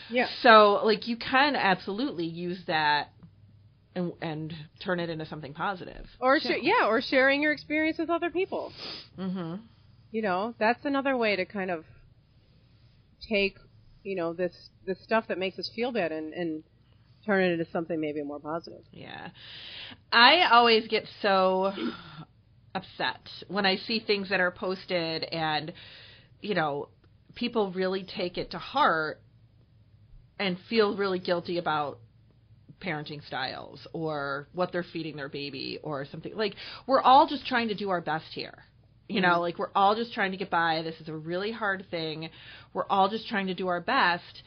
Yeah. 0.09 0.27
So, 0.41 0.81
like, 0.83 1.07
you 1.07 1.17
can 1.17 1.55
absolutely 1.55 2.25
use 2.25 2.59
that 2.67 3.09
and, 3.93 4.13
and 4.21 4.53
turn 4.83 4.99
it 4.99 5.09
into 5.09 5.25
something 5.25 5.53
positive. 5.53 6.05
Or 6.19 6.39
sh- 6.39 6.61
yeah, 6.61 6.87
or 6.87 7.01
sharing 7.01 7.41
your 7.41 7.51
experience 7.51 7.97
with 7.97 8.09
other 8.09 8.29
people. 8.29 8.71
Mm-hmm. 9.19 9.55
You 10.11 10.21
know, 10.21 10.55
that's 10.59 10.85
another 10.85 11.17
way 11.17 11.35
to 11.35 11.45
kind 11.45 11.71
of 11.71 11.83
take, 13.29 13.57
you 14.03 14.15
know, 14.15 14.33
this 14.33 14.53
this 14.85 14.97
stuff 15.03 15.25
that 15.27 15.37
makes 15.37 15.59
us 15.59 15.69
feel 15.75 15.91
bad 15.91 16.11
and 16.11 16.33
and 16.33 16.63
turn 17.25 17.43
it 17.43 17.51
into 17.51 17.65
something 17.71 17.99
maybe 17.99 18.23
more 18.23 18.39
positive. 18.39 18.81
Yeah. 18.91 19.29
I 20.11 20.47
always 20.51 20.87
get 20.87 21.03
so 21.21 21.71
upset 22.73 23.19
when 23.47 23.65
I 23.65 23.75
see 23.75 23.99
things 23.99 24.29
that 24.29 24.39
are 24.39 24.51
posted 24.51 25.25
and, 25.25 25.73
you 26.41 26.55
know, 26.55 26.89
people 27.35 27.71
really 27.71 28.03
take 28.03 28.37
it 28.37 28.51
to 28.51 28.57
heart 28.57 29.21
and 30.39 30.57
feel 30.69 30.95
really 30.95 31.19
guilty 31.19 31.57
about 31.57 31.99
parenting 32.81 33.25
styles 33.25 33.85
or 33.93 34.47
what 34.53 34.71
they're 34.71 34.85
feeding 34.91 35.15
their 35.15 35.29
baby 35.29 35.79
or 35.83 36.05
something. 36.05 36.35
Like, 36.35 36.55
we're 36.87 37.01
all 37.01 37.27
just 37.27 37.45
trying 37.45 37.67
to 37.67 37.75
do 37.75 37.89
our 37.89 38.01
best 38.01 38.25
here. 38.33 38.63
You 39.07 39.19
know, 39.19 39.29
mm-hmm. 39.29 39.41
like 39.41 39.59
we're 39.59 39.71
all 39.75 39.95
just 39.95 40.13
trying 40.13 40.31
to 40.31 40.37
get 40.37 40.49
by. 40.49 40.81
This 40.83 40.95
is 41.01 41.09
a 41.09 41.13
really 41.13 41.51
hard 41.51 41.85
thing. 41.91 42.29
We're 42.73 42.87
all 42.87 43.09
just 43.09 43.27
trying 43.27 43.47
to 43.47 43.53
do 43.53 43.67
our 43.67 43.81
best. 43.81 44.43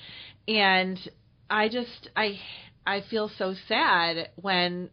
And 0.49 0.99
I 1.51 1.69
just 1.69 2.09
I 2.17 2.39
I 2.87 3.03
feel 3.11 3.31
so 3.37 3.55
sad 3.69 4.31
when 4.37 4.89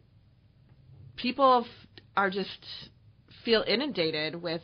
people 1.16 1.66
are 2.16 2.28
just 2.28 2.66
feel 3.44 3.64
inundated 3.66 4.42
with 4.42 4.60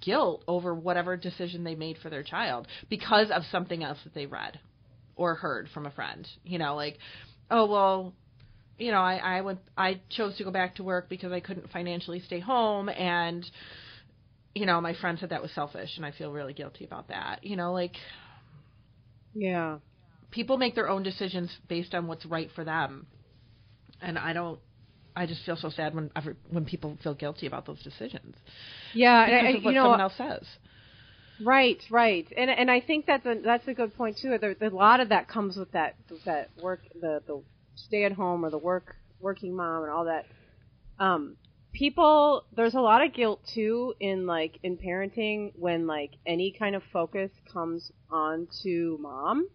guilt 0.00 0.44
over 0.48 0.74
whatever 0.74 1.16
decision 1.16 1.64
they 1.64 1.74
made 1.74 1.98
for 1.98 2.10
their 2.10 2.22
child 2.22 2.66
because 2.88 3.30
of 3.30 3.42
something 3.50 3.82
else 3.84 3.98
that 4.04 4.14
they 4.14 4.26
read 4.26 4.58
or 5.16 5.34
heard 5.34 5.68
from 5.72 5.86
a 5.86 5.90
friend. 5.90 6.26
You 6.44 6.58
know, 6.58 6.74
like, 6.76 6.98
oh 7.50 7.66
well, 7.66 8.14
you 8.78 8.90
know, 8.92 9.00
I 9.00 9.16
I 9.38 9.40
went 9.42 9.60
I 9.76 10.00
chose 10.10 10.36
to 10.38 10.44
go 10.44 10.50
back 10.50 10.76
to 10.76 10.84
work 10.84 11.08
because 11.08 11.32
I 11.32 11.40
couldn't 11.40 11.70
financially 11.70 12.20
stay 12.20 12.40
home 12.40 12.88
and 12.88 13.44
you 14.54 14.66
know, 14.66 14.80
my 14.80 14.94
friend 14.94 15.18
said 15.18 15.30
that 15.30 15.42
was 15.42 15.52
selfish 15.52 15.90
and 15.96 16.04
I 16.04 16.10
feel 16.12 16.32
really 16.32 16.52
guilty 16.52 16.84
about 16.84 17.08
that. 17.08 17.44
You 17.44 17.56
know, 17.56 17.72
like 17.72 17.94
Yeah. 19.34 19.78
people 20.30 20.56
make 20.58 20.74
their 20.74 20.88
own 20.88 21.02
decisions 21.02 21.50
based 21.68 21.94
on 21.94 22.06
what's 22.06 22.24
right 22.26 22.50
for 22.54 22.64
them. 22.64 23.06
And 24.00 24.18
I 24.18 24.32
don't 24.32 24.60
I 25.18 25.26
just 25.26 25.44
feel 25.44 25.56
so 25.56 25.68
sad 25.68 25.96
when 25.96 26.10
ever, 26.14 26.36
when 26.50 26.64
people 26.64 26.96
feel 27.02 27.14
guilty 27.14 27.48
about 27.48 27.66
those 27.66 27.82
decisions 27.82 28.36
Yeah, 28.94 29.26
because 29.26 29.38
and 29.38 29.48
I, 29.48 29.58
of 29.58 29.64
what 29.64 29.70
you 29.70 29.74
know, 29.74 29.82
someone 29.82 30.00
else 30.00 30.12
says. 30.16 30.46
Right, 31.40 31.82
right, 31.90 32.26
and 32.36 32.48
and 32.48 32.70
I 32.70 32.80
think 32.80 33.06
that's 33.06 33.26
a 33.26 33.34
that's 33.44 33.66
a 33.66 33.74
good 33.74 33.96
point 33.96 34.18
too. 34.22 34.38
There, 34.40 34.54
a 34.60 34.68
lot 34.70 35.00
of 35.00 35.08
that 35.08 35.28
comes 35.28 35.56
with 35.56 35.72
that 35.72 35.96
that 36.24 36.50
work, 36.62 36.80
the 37.00 37.20
the 37.26 37.42
stay 37.74 38.04
at 38.04 38.12
home 38.12 38.44
or 38.44 38.50
the 38.50 38.58
work 38.58 38.94
working 39.20 39.56
mom 39.56 39.82
and 39.82 39.92
all 39.92 40.04
that. 40.04 40.24
Um, 41.00 41.36
people, 41.72 42.44
there's 42.56 42.74
a 42.74 42.80
lot 42.80 43.04
of 43.04 43.12
guilt 43.12 43.40
too 43.54 43.94
in 43.98 44.26
like 44.26 44.58
in 44.62 44.76
parenting 44.76 45.52
when 45.56 45.86
like 45.88 46.12
any 46.26 46.54
kind 46.56 46.76
of 46.76 46.82
focus 46.92 47.30
comes 47.52 47.90
on 48.10 48.46
to 48.62 48.98
mom. 49.00 49.48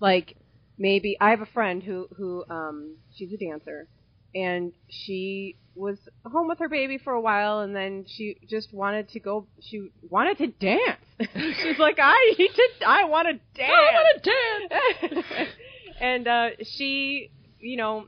Like 0.00 0.36
maybe 0.76 1.16
I 1.20 1.30
have 1.30 1.40
a 1.40 1.46
friend 1.46 1.82
who 1.82 2.08
who 2.16 2.44
um 2.50 2.96
she's 3.14 3.32
a 3.32 3.36
dancer 3.36 3.86
and 4.34 4.72
she 4.88 5.56
was 5.74 5.98
home 6.30 6.48
with 6.48 6.58
her 6.58 6.68
baby 6.68 6.98
for 6.98 7.12
a 7.12 7.20
while 7.20 7.60
and 7.60 7.74
then 7.74 8.04
she 8.06 8.36
just 8.48 8.72
wanted 8.72 9.08
to 9.08 9.20
go 9.20 9.46
she 9.60 9.90
wanted 10.08 10.38
to 10.38 10.46
dance. 10.48 11.00
she's 11.62 11.78
like 11.78 11.98
I 12.00 12.34
need 12.38 12.50
to 12.54 12.68
I 12.86 13.04
want 13.04 13.28
to 13.28 13.34
dance. 13.54 13.72
I 13.72 13.92
want 13.94 14.22
to 14.22 15.08
dance. 15.08 15.48
and 16.00 16.28
uh 16.28 16.48
she, 16.62 17.30
you 17.60 17.76
know, 17.76 18.06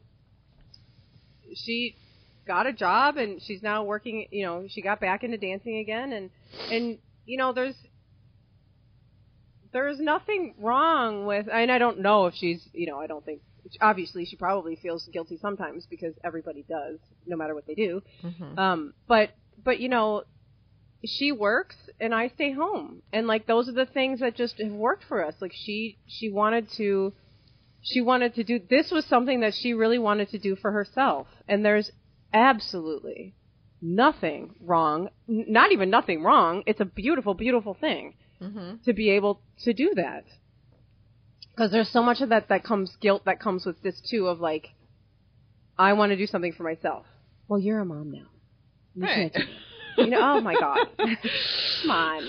she 1.54 1.96
got 2.46 2.66
a 2.66 2.72
job 2.72 3.16
and 3.16 3.40
she's 3.40 3.62
now 3.62 3.85
working, 3.85 4.26
you 4.30 4.44
know, 4.44 4.66
she 4.68 4.82
got 4.82 5.00
back 5.00 5.22
into 5.24 5.38
dancing 5.38 5.78
again 5.78 6.12
and 6.12 6.30
and 6.70 6.98
you 7.26 7.38
know, 7.38 7.52
there's 7.52 7.76
there's 9.72 9.98
nothing 9.98 10.54
wrong 10.58 11.24
with 11.26 11.46
and 11.50 11.70
I 11.70 11.78
don't 11.78 12.00
know 12.00 12.26
if 12.26 12.35
she's, 12.35 12.68
you 12.72 12.87
know, 12.87 12.98
I 12.98 13.06
don't 13.06 13.24
think 13.24 13.40
obviously 13.80 14.24
she 14.24 14.37
probably 14.37 14.76
feels 14.76 15.08
guilty 15.12 15.37
sometimes 15.38 15.87
because 15.87 16.14
everybody 16.24 16.64
does 16.68 16.98
no 17.26 17.37
matter 17.37 17.54
what 17.54 17.66
they 17.66 17.74
do. 17.74 18.02
Mhm. 18.22 18.58
Um 18.58 18.94
but 19.06 19.30
but 19.62 19.80
you 19.80 19.88
know, 19.88 20.24
she 21.04 21.32
works 21.32 21.76
and 22.00 22.14
I 22.14 22.28
stay 22.28 22.52
home. 22.52 23.02
And 23.12 23.26
like 23.26 23.46
those 23.46 23.68
are 23.68 23.72
the 23.72 23.87
things 23.87 24.20
that 24.20 24.37
just 24.37 24.58
have 24.61 24.72
worked 24.72 25.04
for 25.04 25.24
us. 25.24 25.35
Like 25.40 25.52
she 25.54 25.98
she 26.06 26.30
wanted 26.30 26.68
to 26.76 27.12
she 27.80 28.00
wanted 28.00 28.35
to 28.37 28.44
do 28.44 28.61
this 28.70 28.90
was 28.92 29.04
something 29.06 29.40
that 29.40 29.54
she 29.54 29.74
really 29.74 29.98
wanted 29.98 30.28
to 30.30 30.38
do 30.38 30.54
for 30.56 30.70
herself. 30.72 31.26
And 31.48 31.64
there's 31.64 31.90
absolutely 32.32 33.35
nothing 33.80 34.54
wrong, 34.61 35.08
n- 35.28 35.46
not 35.48 35.72
even 35.72 35.90
nothing 35.90 36.22
wrong. 36.22 36.62
It's 36.66 36.80
a 36.80 36.85
beautiful 36.85 37.35
beautiful 37.35 37.74
thing 37.74 38.14
Mhm. 38.40 38.82
to 38.85 38.92
be 38.92 39.11
able 39.11 39.40
to 39.64 39.72
do 39.72 39.92
that. 39.94 40.24
Because 41.55 41.71
there's 41.71 41.91
so 41.91 42.03
much 42.03 42.21
of 42.21 42.31
that 42.31 42.49
that 42.49 42.65
comes 42.65 42.97
guilt 43.01 43.25
that 43.27 43.41
comes 43.41 43.67
with 43.67 43.81
this 43.83 44.01
too 44.11 44.27
of 44.29 44.41
like, 44.41 44.69
I 45.79 45.93
want 45.95 46.11
to 46.11 46.17
do 46.17 46.27
something 46.27 46.53
for 46.53 46.62
myself. 46.62 47.05
Well, 47.49 47.61
you're 47.61 47.81
a 47.81 47.85
mom 47.85 48.11
now. 48.12 48.27
You 48.95 49.03
Right. 49.05 49.15
can't 49.15 49.35
do 49.35 49.41
that. 49.97 50.05
You 50.05 50.11
know, 50.11 50.21
oh 50.23 50.41
my 50.41 50.55
god, 50.55 50.79
come 51.83 51.91
on. 51.91 52.23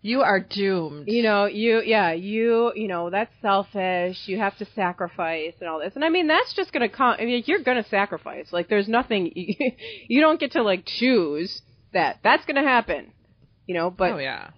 You 0.00 0.20
are 0.22 0.40
doomed. 0.40 1.08
You 1.08 1.22
know, 1.22 1.44
you 1.46 1.82
yeah, 1.84 2.12
you 2.12 2.72
you 2.74 2.88
know 2.88 3.10
that's 3.10 3.32
selfish. 3.42 4.18
You 4.26 4.38
have 4.38 4.56
to 4.58 4.66
sacrifice 4.74 5.54
and 5.60 5.68
all 5.68 5.78
this. 5.80 5.92
And 5.94 6.04
I 6.04 6.08
mean, 6.10 6.26
that's 6.26 6.52
just 6.54 6.72
gonna 6.72 6.88
come. 6.88 7.16
I 7.18 7.24
mean, 7.24 7.42
you're 7.46 7.62
gonna 7.62 7.84
sacrifice. 7.88 8.52
Like, 8.52 8.68
there's 8.68 8.88
nothing 8.88 9.30
you 10.08 10.20
don't 10.20 10.40
get 10.40 10.52
to 10.52 10.62
like 10.62 10.84
choose 10.86 11.60
that. 11.92 12.20
That's 12.22 12.44
gonna 12.46 12.62
happen. 12.62 13.12
You 13.66 13.74
know, 13.74 13.90
but 13.90 14.12
oh 14.12 14.18
yeah. 14.18 14.50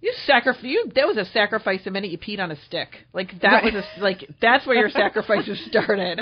You 0.00 0.12
sacrifice. 0.26 0.62
You 0.62 0.90
that 0.94 1.06
was 1.08 1.16
a 1.16 1.24
sacrifice 1.32 1.80
the 1.84 1.90
minute 1.90 2.10
you 2.12 2.18
peed 2.18 2.38
on 2.38 2.50
a 2.52 2.56
stick. 2.66 2.88
Like 3.12 3.40
that 3.42 3.64
Right. 3.64 3.74
was 3.74 3.84
a, 3.96 4.00
like 4.00 4.24
that's 4.40 4.64
where 4.66 4.76
your 4.76 4.90
sacrifices 4.90 5.58
started. 5.70 6.18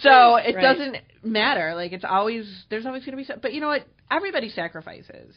So 0.00 0.36
it 0.36 0.54
Right. 0.54 0.62
doesn't 0.62 0.96
matter. 1.22 1.74
Like 1.74 1.92
it's 1.92 2.04
always 2.04 2.64
there's 2.68 2.84
always 2.84 3.04
going 3.04 3.16
to 3.24 3.34
be. 3.34 3.40
But 3.40 3.54
you 3.54 3.60
know 3.62 3.68
what? 3.68 3.86
Everybody 4.10 4.50
sacrifices. 4.50 5.34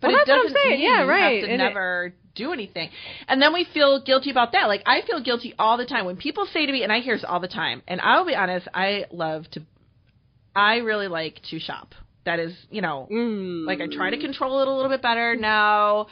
But 0.00 0.08
Well, 0.08 0.16
it 0.16 0.26
that's 0.26 0.28
what 0.28 0.34
I'm 0.34 0.42
doesn't 0.42 0.56
saying. 0.62 0.80
mean 0.80 0.90
Yeah, 0.90 1.02
you 1.04 1.08
right. 1.08 1.40
have 1.40 1.48
to 1.48 1.52
And 1.52 1.62
it- 1.62 1.64
never 1.64 2.14
do 2.34 2.52
anything. 2.52 2.90
And 3.28 3.40
then 3.40 3.52
we 3.54 3.64
feel 3.72 4.00
guilty 4.02 4.30
about 4.30 4.52
that. 4.52 4.66
Like 4.68 4.82
I 4.84 5.00
feel 5.02 5.20
guilty 5.22 5.54
all 5.58 5.78
the 5.78 5.86
time 5.86 6.04
when 6.04 6.16
people 6.16 6.46
say 6.52 6.66
to 6.66 6.72
me, 6.72 6.82
and 6.82 6.92
I 6.92 7.00
hear 7.00 7.14
this 7.16 7.24
all 7.26 7.40
the 7.40 7.48
time. 7.48 7.80
And 7.88 8.00
I'll 8.02 8.26
be 8.26 8.34
honest, 8.34 8.68
I 8.74 9.06
love 9.12 9.48
to. 9.52 9.62
I 10.54 10.76
really 10.78 11.08
like 11.08 11.40
to 11.50 11.58
shop. 11.58 11.94
That 12.24 12.38
is, 12.38 12.54
you 12.70 12.80
know, 12.80 13.06
Mm. 13.10 13.66
like 13.66 13.80
I 13.82 13.86
try 13.86 14.10
to 14.10 14.16
control 14.18 14.60
it 14.62 14.68
a 14.68 14.72
little 14.72 14.88
bit 14.90 15.02
better 15.02 15.36
now, 15.38 16.06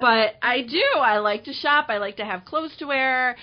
but 0.00 0.34
I 0.42 0.62
do. 0.62 0.82
I 0.98 1.18
like 1.18 1.44
to 1.44 1.52
shop. 1.52 1.86
I 1.88 1.98
like 1.98 2.16
to 2.16 2.24
have 2.24 2.44
clothes 2.44 2.74
to 2.78 2.86
wear. 2.86 3.36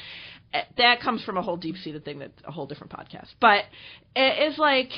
Eh, 0.53 0.61
That 0.77 0.99
comes 0.99 1.23
from 1.23 1.37
a 1.37 1.41
whole 1.41 1.55
deep 1.57 1.77
seated 1.77 2.03
thing 2.03 2.19
that's 2.19 2.41
a 2.45 2.51
whole 2.51 2.65
different 2.67 2.91
podcast. 2.91 3.29
But 3.39 3.63
it 4.15 4.51
is 4.51 4.57
like 4.57 4.89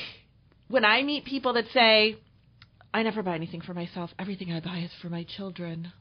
when 0.68 0.84
I 0.84 1.02
meet 1.02 1.24
people 1.24 1.52
that 1.52 1.66
say, 1.72 2.16
I 2.92 3.02
never 3.04 3.22
buy 3.22 3.34
anything 3.36 3.60
for 3.60 3.74
myself. 3.74 4.10
Everything 4.18 4.52
I 4.52 4.58
buy 4.60 4.78
is 4.78 4.90
for 5.00 5.08
my 5.08 5.22
children. 5.36 5.92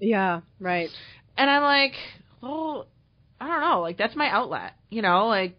Yeah, 0.00 0.40
right. 0.60 0.88
And 1.36 1.50
I'm 1.50 1.62
like, 1.62 1.92
well, 2.40 2.86
I 3.40 3.48
don't 3.48 3.60
know. 3.60 3.80
Like 3.82 3.98
that's 3.98 4.16
my 4.16 4.30
outlet, 4.30 4.72
you 4.88 5.02
know. 5.02 5.26
Like 5.26 5.58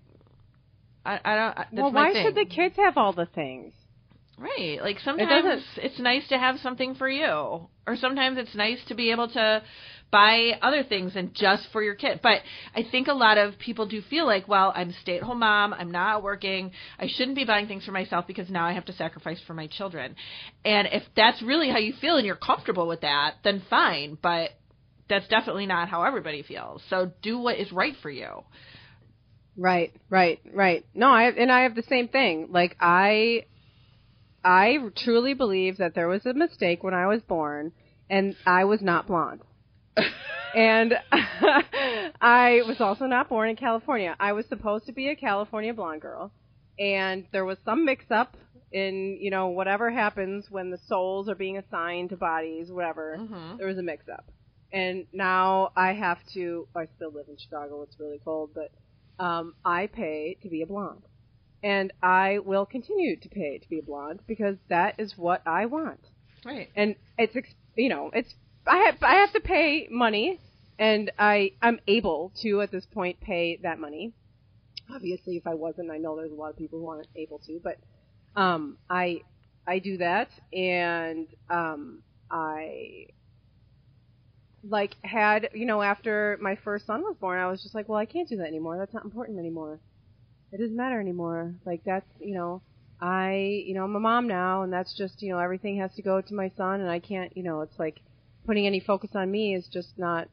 I, 1.05 1.19
I 1.23 1.35
don't. 1.35 1.55
That's 1.57 1.67
well, 1.73 1.91
why 1.91 2.13
thing. 2.13 2.25
should 2.25 2.35
the 2.35 2.45
kids 2.45 2.75
have 2.77 2.97
all 2.97 3.13
the 3.13 3.25
things? 3.27 3.73
Right. 4.39 4.81
Like 4.81 4.99
sometimes 4.99 5.29
doesn't- 5.43 5.83
it's 5.83 5.99
nice 5.99 6.27
to 6.29 6.37
have 6.37 6.59
something 6.59 6.95
for 6.95 7.09
you, 7.09 7.67
or 7.85 7.95
sometimes 7.97 8.37
it's 8.37 8.55
nice 8.55 8.83
to 8.85 8.95
be 8.95 9.11
able 9.11 9.27
to 9.29 9.61
buy 10.11 10.57
other 10.61 10.81
things 10.81 11.13
than 11.13 11.33
just 11.33 11.67
for 11.71 11.83
your 11.83 11.93
kid. 11.93 12.21
But 12.23 12.41
I 12.73 12.83
think 12.83 13.07
a 13.07 13.13
lot 13.13 13.37
of 13.37 13.59
people 13.59 13.85
do 13.85 14.01
feel 14.01 14.25
like, 14.25 14.47
well, 14.47 14.71
I'm 14.75 14.89
a 14.89 14.93
stay-at-home 14.93 15.39
mom, 15.39 15.73
I'm 15.73 15.91
not 15.91 16.23
working, 16.23 16.71
I 16.97 17.07
shouldn't 17.07 17.35
be 17.35 17.43
buying 17.45 17.67
things 17.67 17.85
for 17.85 17.91
myself 17.91 18.25
because 18.25 18.49
now 18.49 18.65
I 18.65 18.71
have 18.73 18.85
to 18.85 18.93
sacrifice 18.93 19.39
for 19.45 19.53
my 19.53 19.67
children. 19.67 20.15
And 20.65 20.87
if 20.91 21.03
that's 21.15 21.41
really 21.43 21.69
how 21.69 21.77
you 21.77 21.93
feel 21.93 22.15
and 22.17 22.25
you're 22.25 22.35
comfortable 22.35 22.87
with 22.87 23.01
that, 23.01 23.35
then 23.43 23.61
fine, 23.69 24.17
but 24.19 24.51
that's 25.09 25.27
definitely 25.27 25.65
not 25.65 25.89
how 25.89 26.03
everybody 26.03 26.43
feels. 26.43 26.81
So 26.89 27.11
do 27.21 27.37
what 27.37 27.57
is 27.57 27.71
right 27.71 27.95
for 28.01 28.09
you. 28.09 28.43
Right, 29.57 29.93
right, 30.09 30.39
right. 30.53 30.85
No, 30.95 31.09
I 31.09 31.23
and 31.25 31.51
I 31.51 31.63
have 31.63 31.75
the 31.75 31.83
same 31.83 32.07
thing. 32.07 32.47
Like 32.49 32.77
I 32.79 33.45
I 34.43 34.77
truly 34.95 35.33
believe 35.33 35.77
that 35.77 35.95
there 35.95 36.07
was 36.07 36.25
a 36.25 36.33
mistake 36.33 36.83
when 36.83 36.93
I 36.93 37.07
was 37.07 37.21
born 37.21 37.71
and 38.09 38.35
I 38.45 38.63
was 38.65 38.81
not 38.81 39.07
blonde. 39.07 39.41
and 40.55 40.93
I 41.11 42.61
was 42.65 42.79
also 42.79 43.05
not 43.05 43.29
born 43.29 43.49
in 43.49 43.55
California. 43.55 44.15
I 44.19 44.33
was 44.33 44.45
supposed 44.47 44.85
to 44.85 44.93
be 44.93 45.09
a 45.09 45.15
California 45.15 45.73
blonde 45.73 46.01
girl 46.01 46.31
and 46.79 47.25
there 47.31 47.45
was 47.45 47.57
some 47.65 47.85
mix 47.85 48.05
up 48.09 48.37
in, 48.71 49.17
you 49.19 49.31
know, 49.31 49.47
whatever 49.47 49.89
happens 49.91 50.45
when 50.49 50.69
the 50.69 50.79
souls 50.87 51.27
are 51.27 51.35
being 51.35 51.57
assigned 51.57 52.09
to 52.09 52.17
bodies, 52.17 52.71
whatever. 52.71 53.17
Mhm. 53.19 53.57
There 53.57 53.67
was 53.67 53.77
a 53.77 53.83
mix 53.83 54.07
up. 54.07 54.25
And 54.71 55.07
now 55.11 55.71
I 55.75 55.93
have 55.93 56.19
to 56.33 56.67
I 56.75 56.85
still 56.95 57.11
live 57.11 57.25
in 57.27 57.37
Chicago, 57.37 57.81
it's 57.81 57.99
really 57.99 58.19
cold, 58.23 58.51
but 58.53 58.71
um, 59.23 59.55
I 59.65 59.87
pay 59.87 60.37
to 60.43 60.49
be 60.49 60.61
a 60.61 60.67
blonde. 60.67 61.01
And 61.63 61.91
I 62.01 62.39
will 62.39 62.65
continue 62.65 63.17
to 63.17 63.29
pay 63.29 63.57
to 63.57 63.69
be 63.69 63.79
a 63.79 63.83
blonde 63.83 64.21
because 64.27 64.55
that 64.69 64.95
is 64.97 65.13
what 65.17 65.41
I 65.45 65.65
want. 65.65 65.99
Right. 66.45 66.69
And 66.75 66.95
it's, 67.17 67.35
you 67.75 67.89
know, 67.89 68.11
it's, 68.13 68.33
I 68.65 68.77
have, 68.85 68.95
I 69.01 69.15
have 69.15 69.33
to 69.33 69.41
pay 69.41 69.87
money 69.91 70.39
and 70.77 71.11
I, 71.19 71.53
I'm 71.61 71.79
able 71.87 72.31
to 72.41 72.61
at 72.61 72.71
this 72.71 72.85
point 72.85 73.19
pay 73.19 73.59
that 73.63 73.79
money. 73.79 74.13
Obviously, 74.93 75.35
if 75.35 75.45
I 75.45 75.53
wasn't, 75.53 75.91
I 75.91 75.97
know 75.97 76.15
there's 76.15 76.31
a 76.31 76.35
lot 76.35 76.49
of 76.49 76.57
people 76.57 76.79
who 76.79 76.87
aren't 76.87 77.07
able 77.15 77.39
to, 77.39 77.59
but, 77.63 77.77
um, 78.35 78.77
I, 78.89 79.21
I 79.67 79.79
do 79.79 79.97
that 79.97 80.29
and, 80.53 81.27
um, 81.49 82.01
I, 82.31 83.07
like 84.63 84.95
had 85.03 85.49
you 85.53 85.65
know 85.65 85.81
after 85.81 86.37
my 86.41 86.57
first 86.63 86.85
son 86.85 87.01
was 87.01 87.15
born 87.19 87.39
i 87.39 87.47
was 87.47 87.61
just 87.63 87.73
like 87.73 87.87
well 87.87 87.97
i 87.97 88.05
can't 88.05 88.27
do 88.27 88.37
that 88.37 88.47
anymore 88.47 88.77
that's 88.77 88.93
not 88.93 89.05
important 89.05 89.39
anymore 89.39 89.79
it 90.51 90.59
doesn't 90.59 90.75
matter 90.75 90.99
anymore 90.99 91.55
like 91.65 91.81
that's 91.85 92.09
you 92.19 92.33
know 92.33 92.61
i 93.01 93.63
you 93.65 93.73
know 93.73 93.83
i'm 93.83 93.95
a 93.95 93.99
mom 93.99 94.27
now 94.27 94.63
and 94.63 94.71
that's 94.73 94.95
just 94.97 95.21
you 95.21 95.31
know 95.31 95.39
everything 95.39 95.77
has 95.79 95.93
to 95.95 96.01
go 96.01 96.21
to 96.21 96.33
my 96.33 96.51
son 96.57 96.81
and 96.81 96.89
i 96.89 96.99
can't 96.99 97.35
you 97.37 97.43
know 97.43 97.61
it's 97.61 97.77
like 97.79 98.01
putting 98.45 98.65
any 98.65 98.79
focus 98.79 99.11
on 99.15 99.29
me 99.29 99.55
is 99.55 99.67
just 99.71 99.89
not 99.97 100.27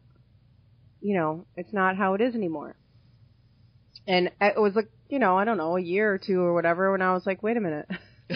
you 1.00 1.14
know 1.14 1.44
it's 1.56 1.72
not 1.72 1.96
how 1.96 2.14
it 2.14 2.20
is 2.20 2.34
anymore 2.34 2.74
and 4.06 4.30
it 4.40 4.60
was 4.60 4.74
like 4.74 4.88
you 5.08 5.18
know 5.18 5.36
i 5.36 5.44
don't 5.44 5.58
know 5.58 5.76
a 5.76 5.80
year 5.80 6.12
or 6.12 6.18
two 6.18 6.40
or 6.40 6.54
whatever 6.54 6.92
when 6.92 7.02
i 7.02 7.12
was 7.12 7.26
like 7.26 7.42
wait 7.42 7.56
a 7.56 7.60
minute 7.60 7.88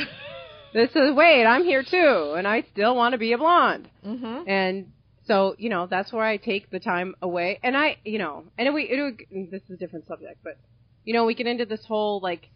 this 0.72 0.90
is 0.94 1.14
wait 1.14 1.44
i'm 1.44 1.64
here 1.64 1.82
too 1.82 2.34
and 2.36 2.46
i 2.46 2.62
still 2.72 2.94
want 2.94 3.12
to 3.12 3.18
be 3.18 3.32
a 3.32 3.38
blonde 3.38 3.88
Mhm. 4.04 4.44
and 4.46 4.92
so, 5.26 5.54
you 5.58 5.68
know, 5.68 5.86
that's 5.86 6.12
where 6.12 6.24
I 6.24 6.38
take 6.38 6.70
the 6.70 6.80
time 6.80 7.14
away. 7.22 7.60
And 7.62 7.76
I, 7.76 7.98
you 8.04 8.18
know, 8.18 8.44
and 8.58 8.74
we, 8.74 8.82
it, 8.84 9.50
this 9.50 9.62
is 9.62 9.70
a 9.70 9.76
different 9.76 10.08
subject, 10.08 10.38
but, 10.42 10.58
you 11.10 11.14
know, 11.14 11.24
we 11.24 11.34
get 11.34 11.48
into 11.48 11.66
this 11.66 11.84
whole, 11.84 12.20
like, 12.20 12.48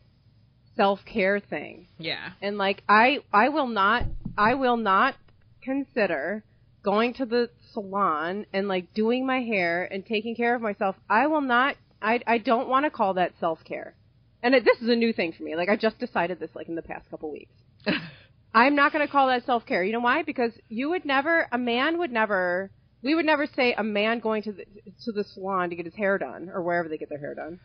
self-care 0.76 1.40
thing. 1.40 1.88
Yeah. 1.98 2.30
And, 2.40 2.56
like, 2.56 2.84
I, 2.88 3.18
I 3.32 3.48
will 3.48 3.66
not, 3.66 4.04
I 4.38 4.54
will 4.54 4.76
not 4.76 5.16
consider 5.60 6.44
going 6.84 7.14
to 7.14 7.26
the 7.26 7.50
salon 7.72 8.46
and, 8.52 8.68
like, 8.68 8.94
doing 8.94 9.26
my 9.26 9.40
hair 9.40 9.88
and 9.92 10.06
taking 10.06 10.36
care 10.36 10.54
of 10.54 10.62
myself. 10.62 10.94
I 11.10 11.26
will 11.26 11.40
not, 11.40 11.74
I, 12.00 12.20
I 12.28 12.38
don't 12.38 12.68
want 12.68 12.84
to 12.84 12.90
call 12.90 13.14
that 13.14 13.32
self-care. 13.40 13.92
And 14.40 14.54
it, 14.54 14.64
this 14.64 14.80
is 14.80 14.88
a 14.88 14.94
new 14.94 15.12
thing 15.12 15.32
for 15.36 15.42
me. 15.42 15.56
Like, 15.56 15.68
I 15.68 15.74
just 15.74 15.98
decided 15.98 16.38
this, 16.38 16.50
like, 16.54 16.68
in 16.68 16.76
the 16.76 16.82
past 16.82 17.10
couple 17.10 17.32
weeks. 17.32 17.56
I'm 18.54 18.76
not 18.76 18.92
going 18.92 19.04
to 19.04 19.10
call 19.10 19.26
that 19.26 19.44
self 19.46 19.66
care. 19.66 19.82
You 19.82 19.94
know 19.94 19.98
why? 19.98 20.22
Because 20.22 20.52
you 20.68 20.90
would 20.90 21.04
never, 21.04 21.48
a 21.50 21.58
man 21.58 21.98
would 21.98 22.12
never, 22.12 22.70
we 23.02 23.16
would 23.16 23.26
never 23.26 23.48
say 23.48 23.74
a 23.76 23.82
man 23.82 24.20
going 24.20 24.44
to 24.44 24.52
the 24.52 24.64
to 25.06 25.10
the 25.10 25.24
salon 25.24 25.70
to 25.70 25.76
get 25.76 25.86
his 25.86 25.94
hair 25.96 26.18
done 26.18 26.48
or 26.54 26.62
wherever 26.62 26.88
they 26.88 26.98
get 26.98 27.08
their 27.08 27.18
hair 27.18 27.34
done. 27.34 27.58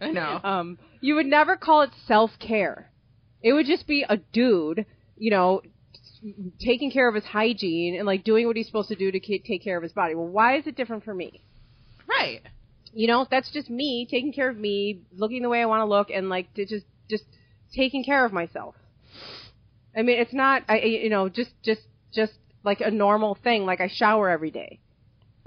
I 0.00 0.10
know. 0.10 0.40
Um, 0.44 0.78
you 1.00 1.14
would 1.14 1.26
never 1.26 1.56
call 1.56 1.82
it 1.82 1.90
self 2.06 2.30
care. 2.38 2.90
It 3.42 3.52
would 3.52 3.66
just 3.66 3.86
be 3.86 4.04
a 4.08 4.16
dude, 4.16 4.86
you 5.16 5.30
know, 5.30 5.62
taking 6.60 6.90
care 6.90 7.08
of 7.08 7.14
his 7.14 7.24
hygiene 7.24 7.94
and 7.96 8.06
like 8.06 8.24
doing 8.24 8.46
what 8.46 8.56
he's 8.56 8.66
supposed 8.66 8.88
to 8.88 8.96
do 8.96 9.10
to 9.12 9.20
ca- 9.20 9.42
take 9.46 9.62
care 9.62 9.76
of 9.76 9.82
his 9.82 9.92
body. 9.92 10.14
Well, 10.14 10.26
why 10.26 10.56
is 10.56 10.66
it 10.66 10.76
different 10.76 11.04
for 11.04 11.14
me? 11.14 11.42
Right. 12.08 12.40
you 12.92 13.06
know, 13.06 13.26
that's 13.30 13.50
just 13.52 13.68
me 13.68 14.06
taking 14.10 14.32
care 14.32 14.48
of 14.48 14.56
me, 14.56 15.02
looking 15.14 15.42
the 15.42 15.48
way 15.48 15.60
I 15.60 15.66
want 15.66 15.80
to 15.80 15.84
look, 15.86 16.08
and 16.10 16.28
like 16.28 16.52
to 16.54 16.64
just 16.66 16.86
just 17.10 17.24
taking 17.74 18.04
care 18.04 18.24
of 18.24 18.32
myself. 18.32 18.74
I 19.96 20.02
mean, 20.02 20.18
it's 20.18 20.32
not, 20.34 20.62
I 20.68 20.78
you 20.78 21.10
know, 21.10 21.28
just 21.28 21.50
just 21.62 21.82
just 22.12 22.32
like 22.64 22.80
a 22.80 22.90
normal 22.90 23.34
thing. 23.42 23.64
Like 23.66 23.80
I 23.80 23.88
shower 23.88 24.28
every 24.30 24.50
day. 24.50 24.80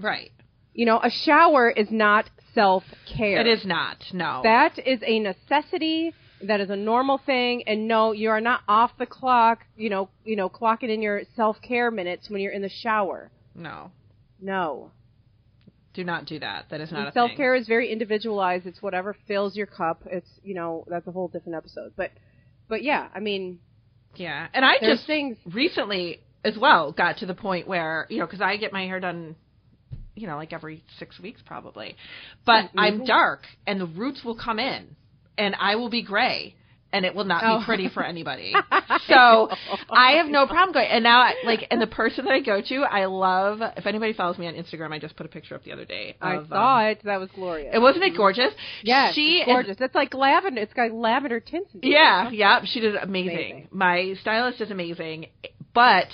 Right. 0.01 0.31
You 0.73 0.85
know, 0.85 0.99
a 0.99 1.09
shower 1.09 1.69
is 1.69 1.89
not 1.91 2.29
self 2.53 2.83
care. 3.17 3.39
It 3.41 3.47
is 3.47 3.65
not. 3.65 3.97
No. 4.13 4.41
That 4.43 4.77
is 4.85 4.99
a 5.05 5.19
necessity. 5.19 6.13
That 6.41 6.62
is 6.62 6.69
a 6.69 6.75
normal 6.75 7.17
thing. 7.25 7.63
And 7.67 7.88
no, 7.88 8.12
you 8.13 8.29
are 8.29 8.41
not 8.41 8.62
off 8.67 8.91
the 8.97 9.05
clock. 9.05 9.65
You 9.75 9.89
know, 9.89 10.09
you 10.23 10.35
know, 10.35 10.49
clocking 10.49 10.89
in 10.89 11.01
your 11.01 11.23
self 11.35 11.57
care 11.62 11.91
minutes 11.91 12.29
when 12.29 12.41
you're 12.41 12.53
in 12.53 12.62
the 12.62 12.69
shower. 12.69 13.31
no. 13.55 13.91
No. 14.41 14.91
Do 15.93 16.03
not 16.03 16.25
do 16.25 16.39
that. 16.39 16.67
That 16.69 16.79
is 16.81 16.91
not 16.91 17.09
a 17.09 17.12
self 17.12 17.31
care 17.35 17.55
is 17.55 17.67
very 17.67 17.91
individualized. 17.91 18.65
It's 18.67 18.81
whatever 18.81 19.17
fills 19.27 19.55
your 19.57 19.65
cup. 19.65 20.03
It's 20.05 20.29
you 20.43 20.53
know 20.53 20.85
that's 20.88 21.07
a 21.07 21.12
whole 21.12 21.27
different 21.27 21.55
episode. 21.57 21.93
But 21.97 22.12
but 22.69 22.83
yeah, 22.83 23.09
I 23.13 23.19
mean 23.19 23.59
Yeah. 24.15 24.47
And 24.53 24.63
I 24.63 24.77
just 24.79 25.07
things. 25.07 25.35
recently 25.45 26.21
as 26.45 26.57
well 26.57 26.91
got 26.93 27.17
to 27.17 27.25
the 27.25 27.33
point 27.33 27.67
where 27.67 28.05
you 28.09 28.19
know 28.19 28.27
because 28.27 28.39
I 28.39 28.55
get 28.57 28.71
my 28.71 28.85
hair 28.85 28.99
done, 29.01 29.35
you 30.19 30.27
know, 30.27 30.36
like 30.38 30.53
every 30.53 30.84
six 30.97 31.19
weeks 31.19 31.41
probably, 31.45 31.95
but 32.45 32.69
I'm 32.77 33.01
Mhm. 33.01 33.08
dark 33.08 33.45
and 33.65 33.79
the 33.79 33.86
roots 33.88 34.23
will 34.23 34.36
come 34.36 34.60
in, 34.60 34.95
and 35.38 35.55
I 35.60 35.75
will 35.75 35.89
be 35.89 36.01
gray. 36.01 36.55
And 36.91 37.05
it 37.05 37.13
will 37.13 37.23
not 37.23 37.43
Oh. 37.45 37.60
be 37.60 37.65
pretty 37.65 37.88
for 37.89 38.03
anybody. 38.03 38.51
So 39.08 39.49
I 39.91 40.13
have 40.13 40.25
no 40.27 40.47
problem 40.47 40.73
going. 40.73 40.88
And 40.88 41.03
now, 41.03 41.19
I, 41.21 41.36
like, 41.45 41.67
and 41.69 41.79
the 41.79 41.86
person 41.88 42.25
that 42.25 42.34
I 42.34 42.39
go 42.39 42.62
to, 42.62 42.75
I 42.82 43.05
love. 43.05 43.62
If 43.77 43.86
anybody 43.86 44.13
follows 44.13 44.39
me 44.39 44.47
on 44.47 44.55
Instagram, 44.55 44.91
I 44.91 44.97
just 44.97 45.15
put 45.15 45.27
a 45.27 45.29
picture 45.29 45.53
up 45.53 45.63
the 45.63 45.71
other 45.71 45.86
day. 45.86 46.15
I 46.19 46.43
saw 46.49 46.77
um, 46.79 46.86
it. 46.88 47.01
That 47.03 47.19
was 47.19 47.29
glorious. 47.29 47.75
It 47.75 47.79
wasn't 47.79 48.05
it 48.05 48.17
gorgeous? 48.17 48.51
Yeah, 48.82 49.12
she 49.12 49.43
gorgeous. 49.45 49.77
It's 49.79 49.93
like 49.93 50.15
lavender. 50.15 50.62
It's 50.62 50.73
got 50.73 50.91
lavender 50.91 51.39
tints. 51.39 51.69
In 51.75 51.82
it. 51.84 51.89
Yeah, 51.89 52.32
yeah, 52.32 52.62
she 52.65 52.79
did 52.79 52.95
amazing. 52.95 53.36
Amazing. 53.36 53.67
My 53.71 54.15
stylist 54.21 54.60
is 54.60 54.71
amazing, 54.71 55.27
but 55.75 56.08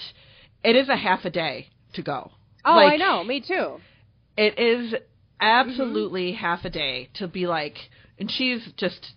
it 0.63 0.76
is 0.76 0.89
a 0.89 0.98
half 0.98 1.24
a 1.24 1.30
day 1.30 1.70
to 1.94 2.02
go. 2.02 2.32
Oh, 2.65 2.76
Like, 2.76 2.94
I 2.94 2.96
know. 2.98 3.24
Me 3.24 3.39
too. 3.39 3.80
It 4.38 4.60
is 4.60 4.93
absolutely 5.39 6.32
Mm-hmm. 6.32 6.38
half 6.41 6.65
a 6.65 6.69
day 6.69 7.10
to 7.15 7.28
be 7.28 7.48
like, 7.48 7.78
and 8.19 8.30
she's 8.32 8.62
just, 8.78 9.13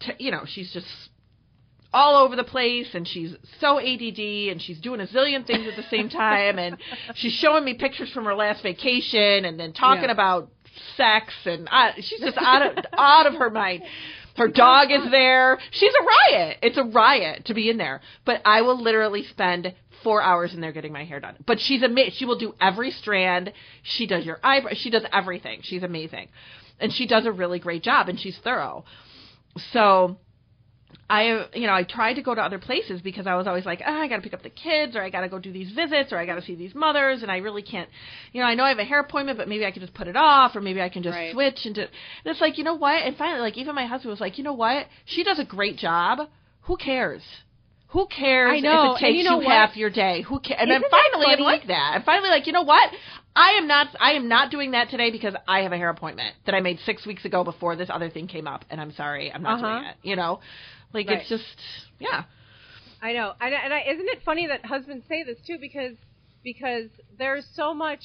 t- 0.00 0.12
you 0.18 0.30
know, 0.30 0.42
she's 0.46 0.72
just 0.72 0.86
all 1.94 2.24
over 2.24 2.36
the 2.36 2.44
place 2.44 2.88
and 2.94 3.06
she's 3.06 3.34
so 3.60 3.78
ADD 3.78 4.18
and 4.18 4.62
she's 4.62 4.80
doing 4.80 5.00
a 5.00 5.06
zillion 5.06 5.46
things 5.46 5.66
at 5.68 5.76
the 5.76 5.82
same 5.90 6.08
time 6.24 6.58
and 6.58 6.78
she's 7.16 7.32
showing 7.34 7.64
me 7.64 7.74
pictures 7.74 8.10
from 8.12 8.24
her 8.24 8.34
last 8.34 8.62
vacation 8.62 9.44
and 9.44 9.60
then 9.60 9.72
talking 9.74 10.04
Yeah. 10.04 10.12
about 10.12 10.50
sex 10.96 11.32
and 11.44 11.68
uh, 11.70 11.90
she's 12.00 12.20
just 12.20 12.38
out 12.38 12.62
of 12.78 12.84
out 12.96 13.26
of 13.26 13.34
her 13.34 13.50
mind. 13.50 13.82
Her 14.36 14.48
dog 14.48 14.90
is 14.90 15.10
there. 15.10 15.58
She's 15.72 15.92
a 15.92 16.32
riot. 16.32 16.58
It's 16.62 16.78
a 16.78 16.84
riot 16.84 17.44
to 17.46 17.54
be 17.54 17.68
in 17.68 17.76
there. 17.76 18.00
But 18.24 18.40
I 18.46 18.62
will 18.62 18.80
literally 18.82 19.24
spend 19.24 19.74
four 20.02 20.22
hours 20.22 20.54
in 20.54 20.60
there 20.60 20.72
getting 20.72 20.92
my 20.92 21.04
hair 21.04 21.20
done. 21.20 21.36
But 21.46 21.60
she's 21.60 21.82
amazing. 21.82 22.12
She 22.16 22.24
will 22.24 22.38
do 22.38 22.54
every 22.60 22.90
strand. 22.90 23.52
She 23.82 24.06
does 24.06 24.24
your 24.24 24.38
eyebrow. 24.42 24.72
She 24.74 24.90
does 24.90 25.04
everything. 25.12 25.60
She's 25.62 25.82
amazing, 25.82 26.28
and 26.80 26.92
she 26.92 27.06
does 27.06 27.26
a 27.26 27.32
really 27.32 27.58
great 27.58 27.82
job. 27.82 28.08
And 28.08 28.18
she's 28.18 28.38
thorough. 28.38 28.84
So 29.72 30.16
I, 31.10 31.46
you 31.54 31.66
know, 31.66 31.74
I 31.74 31.82
tried 31.82 32.14
to 32.14 32.22
go 32.22 32.34
to 32.34 32.40
other 32.40 32.58
places 32.58 33.02
because 33.02 33.26
I 33.26 33.34
was 33.34 33.46
always 33.46 33.66
like, 33.66 33.82
oh, 33.86 33.92
I 33.92 34.08
got 34.08 34.16
to 34.16 34.22
pick 34.22 34.32
up 34.32 34.42
the 34.42 34.50
kids, 34.50 34.96
or 34.96 35.02
I 35.02 35.10
got 35.10 35.20
to 35.22 35.28
go 35.28 35.38
do 35.38 35.52
these 35.52 35.70
visits, 35.72 36.10
or 36.12 36.18
I 36.18 36.24
got 36.24 36.36
to 36.36 36.42
see 36.42 36.54
these 36.54 36.74
mothers, 36.74 37.22
and 37.22 37.30
I 37.30 37.38
really 37.38 37.62
can't, 37.62 37.88
you 38.32 38.40
know, 38.40 38.46
I 38.46 38.54
know 38.54 38.64
I 38.64 38.70
have 38.70 38.78
a 38.78 38.84
hair 38.84 39.00
appointment, 39.00 39.36
but 39.36 39.46
maybe 39.48 39.66
I 39.66 39.72
can 39.72 39.82
just 39.82 39.92
put 39.92 40.08
it 40.08 40.16
off, 40.16 40.56
or 40.56 40.62
maybe 40.62 40.80
I 40.80 40.88
can 40.88 41.02
just 41.02 41.14
Right. 41.14 41.32
switch 41.32 41.66
and, 41.66 41.74
do, 41.74 41.82
and 41.82 41.90
it's 42.24 42.40
like, 42.40 42.56
you 42.56 42.64
know 42.64 42.74
what? 42.76 43.02
And 43.02 43.14
finally, 43.16 43.40
like 43.40 43.58
even 43.58 43.74
my 43.74 43.84
husband 43.84 44.10
was 44.10 44.20
like, 44.20 44.38
you 44.38 44.44
know 44.44 44.54
what? 44.54 44.86
She 45.04 45.22
does 45.22 45.38
a 45.38 45.44
great 45.44 45.76
job. 45.76 46.28
Who 46.62 46.76
cares? 46.78 47.22
Who 47.92 48.06
cares 48.06 48.52
I 48.56 48.60
know, 48.60 48.94
if 48.94 49.00
it 49.00 49.04
and 49.04 49.16
takes 49.16 49.18
you 49.18 49.24
know 49.24 49.40
you 49.40 49.48
half 49.48 49.76
your 49.76 49.90
day? 49.90 50.22
Who 50.22 50.40
cares? 50.40 50.58
And 50.60 50.70
then 50.70 50.78
Isn't 50.80 50.90
that 50.90 51.10
finally, 51.12 51.34
I'm 51.34 51.40
like 51.40 51.66
that. 51.66 51.92
I'm 51.94 52.02
finally 52.02 52.30
like, 52.30 52.46
you 52.46 52.52
know 52.52 52.62
what? 52.62 52.90
I 53.36 53.52
am 53.52 53.66
not. 53.66 53.88
I 54.00 54.12
am 54.12 54.28
not 54.28 54.50
doing 54.50 54.70
that 54.72 54.88
today 54.90 55.10
because 55.10 55.34
I 55.46 55.60
have 55.60 55.72
a 55.72 55.76
hair 55.76 55.90
appointment 55.90 56.34
that 56.46 56.54
I 56.54 56.60
made 56.60 56.78
six 56.86 57.06
weeks 57.06 57.24
ago 57.24 57.44
before 57.44 57.76
this 57.76 57.88
other 57.90 58.08
thing 58.10 58.26
came 58.28 58.46
up, 58.46 58.64
and 58.70 58.80
I'm 58.80 58.92
sorry, 58.92 59.32
I'm 59.32 59.42
not 59.42 59.62
Uh-huh. 59.62 59.72
doing 59.72 59.84
it. 59.84 59.96
You 60.02 60.16
know, 60.16 60.40
like 60.92 61.06
Right. 61.08 61.20
it's 61.20 61.28
just, 61.28 61.44
yeah, 61.98 62.24
I 63.02 63.12
know, 63.12 63.32
and, 63.40 63.54
and 63.54 63.72
I, 63.74 63.80
isn't 63.82 64.08
it 64.08 64.22
funny 64.24 64.46
that 64.46 64.64
husbands 64.64 65.06
say 65.08 65.22
this 65.24 65.38
too? 65.46 65.58
Because 65.60 65.96
because 66.44 66.88
there's 67.18 67.46
so 67.54 67.72
much, 67.74 68.00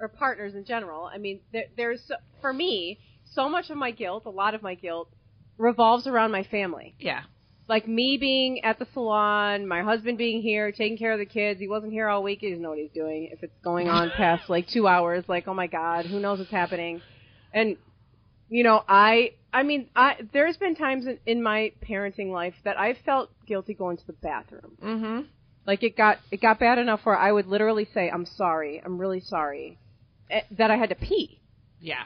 or 0.00 0.08
partners 0.08 0.54
in 0.54 0.64
general. 0.64 1.04
I 1.12 1.18
mean, 1.18 1.40
there, 1.52 1.64
there's 1.76 2.02
so, 2.06 2.14
for 2.40 2.52
me 2.52 2.98
so 3.32 3.48
much 3.48 3.70
of 3.70 3.76
my 3.76 3.90
guilt, 3.90 4.24
a 4.26 4.30
lot 4.30 4.54
of 4.54 4.62
my 4.62 4.74
guilt, 4.74 5.08
revolves 5.58 6.06
around 6.06 6.30
my 6.32 6.42
family. 6.44 6.94
yeah, 6.98 7.22
Like 7.70 7.86
me 7.86 8.16
being 8.18 8.64
at 8.64 8.80
the 8.80 8.86
salon, 8.92 9.66
my 9.66 9.82
husband 9.82 10.18
being 10.18 10.42
here, 10.42 10.72
taking 10.72 10.98
care 10.98 11.12
of 11.12 11.20
the 11.20 11.24
kids. 11.24 11.60
He 11.60 11.68
wasn't 11.68 11.92
here 11.92 12.08
all 12.08 12.22
week. 12.22 12.40
He 12.40 12.48
doesn't 12.50 12.62
know 12.62 12.70
what 12.70 12.78
he's 12.78 12.90
doing. 12.92 13.30
If 13.32 13.44
it's 13.44 13.52
going 13.62 13.88
on 13.88 14.10
past 14.16 14.50
like 14.50 14.66
two 14.68 14.88
hours, 14.88 15.24
like 15.28 15.46
oh 15.46 15.54
my 15.54 15.68
god, 15.68 16.04
who 16.06 16.18
knows 16.18 16.40
what's 16.40 16.50
happening? 16.50 17.00
And 17.54 17.76
you 18.48 18.64
know, 18.64 18.82
I 18.88 19.34
I 19.52 19.62
mean, 19.62 19.88
I 19.94 20.16
there's 20.32 20.56
been 20.56 20.74
times 20.74 21.06
in, 21.06 21.18
in 21.26 21.42
my 21.42 21.72
parenting 21.88 22.32
life 22.32 22.54
that 22.64 22.76
I 22.78 22.94
felt 23.06 23.30
guilty 23.46 23.74
going 23.74 23.96
to 23.98 24.06
the 24.06 24.14
bathroom. 24.14 24.76
mm-hmm. 24.82 25.20
Like 25.66 25.82
it 25.84 25.96
got 25.96 26.18
it 26.32 26.40
got 26.40 26.58
bad 26.58 26.78
enough 26.78 27.00
where 27.04 27.16
I 27.16 27.30
would 27.30 27.46
literally 27.46 27.86
say, 27.94 28.10
"I'm 28.10 28.26
sorry. 28.26 28.82
I'm 28.84 28.98
really 28.98 29.20
sorry." 29.20 29.78
eh, 30.28 30.40
That 30.58 30.70
I 30.72 30.76
had 30.76 30.88
to 30.88 30.96
pee. 30.96 31.40
yeah, 31.80 32.04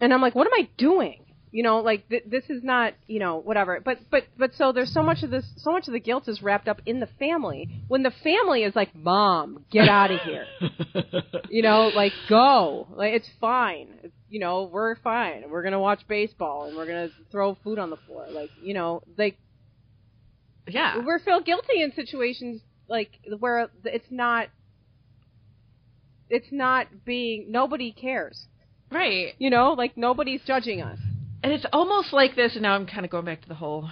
And 0.00 0.12
I'm 0.12 0.20
like, 0.20 0.34
"What 0.34 0.46
am 0.46 0.52
I 0.54 0.68
doing?" 0.76 1.25
You 1.52 1.62
know, 1.62 1.78
like 1.78 2.08
th- 2.08 2.24
this 2.26 2.44
is 2.48 2.62
not, 2.62 2.94
you 3.06 3.18
know, 3.18 3.38
whatever. 3.38 3.80
But 3.84 3.98
but 4.10 4.24
but 4.36 4.54
so 4.54 4.72
there's 4.72 4.92
so 4.92 5.02
much 5.02 5.22
of 5.22 5.30
this 5.30 5.44
so 5.56 5.72
much 5.72 5.86
of 5.86 5.92
the 5.92 6.00
guilt 6.00 6.28
is 6.28 6.42
wrapped 6.42 6.68
up 6.68 6.82
in 6.86 7.00
the 7.00 7.08
family. 7.18 7.68
When 7.88 8.02
the 8.02 8.12
family 8.22 8.62
is 8.62 8.74
like, 8.76 8.94
"Mom, 8.94 9.64
get 9.70 9.88
out 9.88 10.10
of 10.10 10.20
here." 10.20 10.46
you 11.50 11.62
know, 11.62 11.90
like 11.94 12.12
go. 12.28 12.88
Like 12.90 13.14
it's 13.14 13.30
fine. 13.40 13.88
It's, 14.02 14.14
you 14.28 14.40
know, 14.40 14.68
we're 14.70 14.96
fine. 14.96 15.44
We're 15.48 15.62
going 15.62 15.72
to 15.72 15.78
watch 15.78 16.00
baseball 16.08 16.64
and 16.64 16.76
we're 16.76 16.86
going 16.86 17.08
to 17.08 17.14
throw 17.30 17.56
food 17.62 17.78
on 17.78 17.90
the 17.90 17.96
floor. 17.96 18.26
Like, 18.28 18.50
you 18.60 18.74
know, 18.74 19.02
like 19.16 19.38
yeah, 20.68 20.98
we 20.98 21.12
feel 21.24 21.40
guilty 21.40 21.80
in 21.80 21.92
situations 21.92 22.60
like 22.88 23.10
where 23.38 23.68
it's 23.84 24.06
not 24.10 24.48
it's 26.28 26.48
not 26.50 26.86
being 27.04 27.46
nobody 27.50 27.92
cares 27.92 28.46
right. 28.90 29.34
you 29.38 29.50
know 29.50 29.72
like 29.72 29.96
nobody's 29.96 30.40
judging 30.46 30.82
us 30.82 30.98
And 31.46 31.54
it's 31.54 31.66
almost 31.72 32.12
like 32.12 32.34
this. 32.34 32.54
And 32.54 32.62
now 32.62 32.74
I'm 32.74 32.86
kind 32.86 33.04
of 33.04 33.10
going 33.12 33.24
back 33.24 33.42
to 33.42 33.48
the 33.48 33.54
whole 33.54 33.88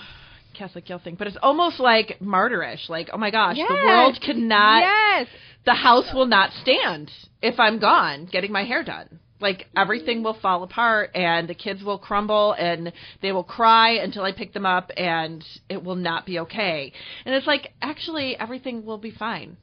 Catholic 0.58 0.86
guilt 0.86 1.02
thing, 1.04 1.14
but 1.16 1.28
it's 1.28 1.36
almost 1.40 1.78
like 1.78 2.18
martyrish. 2.20 2.88
Like, 2.88 3.10
oh 3.12 3.16
my 3.16 3.30
gosh, 3.30 3.56
Yes. 3.56 3.68
the 3.68 3.74
world 3.74 4.18
cannot. 4.20 4.80
yes 4.80 5.28
the 5.64 5.72
house 5.72 6.10
will 6.12 6.26
not 6.26 6.50
stand 6.62 7.10
if 7.40 7.58
I'm 7.60 7.78
gone 7.78 8.26
getting 8.26 8.50
my 8.50 8.64
hair 8.64 8.82
done. 8.82 9.20
Like 9.40 9.68
everything 9.76 10.16
mm-hmm. 10.16 10.24
will 10.24 10.40
fall 10.40 10.64
apart 10.64 11.12
and 11.14 11.48
the 11.48 11.54
kids 11.54 11.84
will 11.84 11.96
crumble 11.98 12.54
and 12.58 12.92
they 13.22 13.30
will 13.30 13.44
cry 13.44 13.92
until 13.92 14.24
I 14.24 14.32
pick 14.32 14.52
them 14.52 14.66
up 14.66 14.90
and 14.96 15.44
it 15.68 15.82
will 15.82 15.94
not 15.94 16.26
be 16.26 16.40
okay. 16.40 16.92
And 17.24 17.36
it's 17.36 17.46
like 17.46 17.72
actually 17.80 18.36
everything 18.36 18.84
will 18.84 18.98
be 18.98 19.12
fine. 19.12 19.56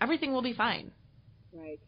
Everything 0.00 0.32
will 0.32 0.42
be 0.42 0.52
fine. 0.52 0.92
right 1.52 1.80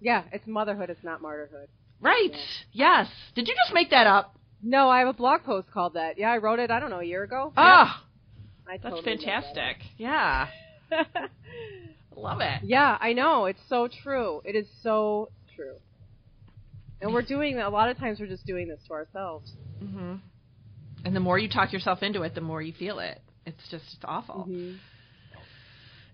yeah 0.00 0.22
it's 0.32 0.46
motherhood 0.46 0.90
it's 0.90 1.04
not 1.04 1.22
martyrhood 1.22 1.68
Right. 2.00 2.36
Yes. 2.72 3.08
Did 3.34 3.48
you 3.48 3.54
just 3.54 3.74
make 3.74 3.90
that 3.90 4.06
up? 4.06 4.37
No 4.62 4.88
i 4.88 4.98
have 5.00 5.08
a 5.08 5.12
blog 5.12 5.42
post 5.44 5.70
called 5.70 5.94
that 5.94 6.18
yeah 6.18 6.30
i 6.30 6.36
wrote 6.38 6.58
it 6.58 6.70
i 6.70 6.80
don't 6.80 6.90
know 6.90 7.00
a 7.00 7.04
year 7.04 7.22
ago 7.22 7.52
Ah, 7.56 8.04
I 8.66 8.72
that's 8.72 8.82
totally 8.94 8.94
wrote 8.94 9.04
that. 9.04 9.18
fantastic. 9.24 9.76
Yeah. 9.96 10.48
Love 12.16 12.40
it. 12.40 12.60
yeah 12.62 12.96
i 13.00 13.12
know 13.12 13.44
it's 13.46 13.60
so 13.68 13.88
true 14.02 14.40
it 14.44 14.56
is 14.56 14.66
so 14.82 15.30
true 15.54 15.74
and 17.00 17.12
we're 17.12 17.22
doing 17.22 17.58
a 17.58 17.70
lot 17.70 17.88
of 17.90 17.98
times 17.98 18.18
we're 18.18 18.26
just 18.26 18.44
doing 18.46 18.66
this 18.68 18.80
to 18.88 18.92
ourselves 18.94 19.52
hmm 19.80 20.14
And 21.04 21.14
the 21.14 21.20
more 21.20 21.38
you 21.38 21.48
talk 21.48 21.72
yourself 21.72 22.02
into 22.02 22.22
it, 22.22 22.34
the 22.34 22.40
more 22.40 22.60
you 22.60 22.72
feel 22.72 22.98
it. 22.98 23.20
It's 23.46 23.62
just 23.70 23.84
it's 23.94 24.04
awful. 24.04 24.46
Mhm. 24.50 24.78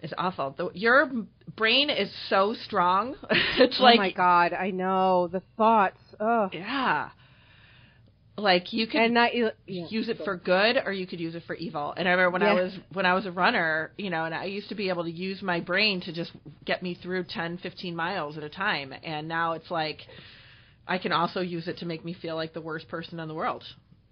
It's 0.00 0.12
awful. 0.18 0.54
The, 0.58 0.70
your 0.74 1.10
brain 1.56 1.88
is 1.88 2.12
so 2.28 2.52
strong. 2.64 3.14
it's 3.30 3.80
oh 3.80 3.82
like 3.82 3.96
my 3.98 4.10
god 4.12 4.52
i 4.52 4.70
know 4.70 5.28
the 5.28 5.40
thoughts 5.56 5.98
ugh 6.20 6.50
yeah. 6.52 7.08
Like 8.36 8.72
you 8.72 8.88
could 8.88 9.00
and 9.00 9.14
not 9.14 9.34
yeah. 9.34 9.50
use 9.66 10.08
it 10.08 10.18
for 10.24 10.36
good 10.36 10.76
or 10.84 10.92
you 10.92 11.06
could 11.06 11.20
use 11.20 11.36
it 11.36 11.44
for 11.46 11.54
evil. 11.54 11.94
And 11.96 12.08
I 12.08 12.12
remember 12.12 12.30
when 12.32 12.42
I 12.42 12.52
was 12.54 12.72
when 12.92 13.06
I 13.06 13.14
was 13.14 13.26
a 13.26 13.30
runner, 13.30 13.92
you 13.96 14.10
know, 14.10 14.24
and 14.24 14.34
I 14.34 14.46
used 14.46 14.68
to 14.70 14.74
be 14.74 14.88
able 14.88 15.04
to 15.04 15.10
use 15.10 15.40
my 15.40 15.60
brain 15.60 16.00
to 16.02 16.12
just 16.12 16.32
get 16.64 16.82
me 16.82 16.98
through 17.00 17.24
10, 17.28 17.58
15 17.58 17.94
miles 17.94 18.36
at 18.36 18.42
a 18.42 18.48
time. 18.48 18.92
And 19.04 19.28
now 19.28 19.52
it's 19.52 19.70
like 19.70 20.00
I 20.86 20.98
can 20.98 21.12
also 21.12 21.40
use 21.40 21.68
it 21.68 21.78
to 21.78 21.86
make 21.86 22.04
me 22.04 22.12
feel 22.12 22.34
like 22.34 22.52
the 22.52 22.60
worst 22.60 22.88
person 22.88 23.20
in 23.20 23.28
the 23.28 23.34
world. 23.34 23.62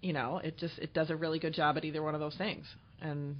You 0.01 0.13
know, 0.13 0.39
it 0.39 0.57
just 0.57 0.79
it 0.79 0.95
does 0.95 1.11
a 1.11 1.17
really 1.17 1.41
good 1.41 1.55
job 1.55 1.77
at 1.77 1.85
either 1.85 2.03
one 2.03 2.15
of 2.15 2.21
those 2.21 2.37
things. 2.37 2.67
And 3.01 3.37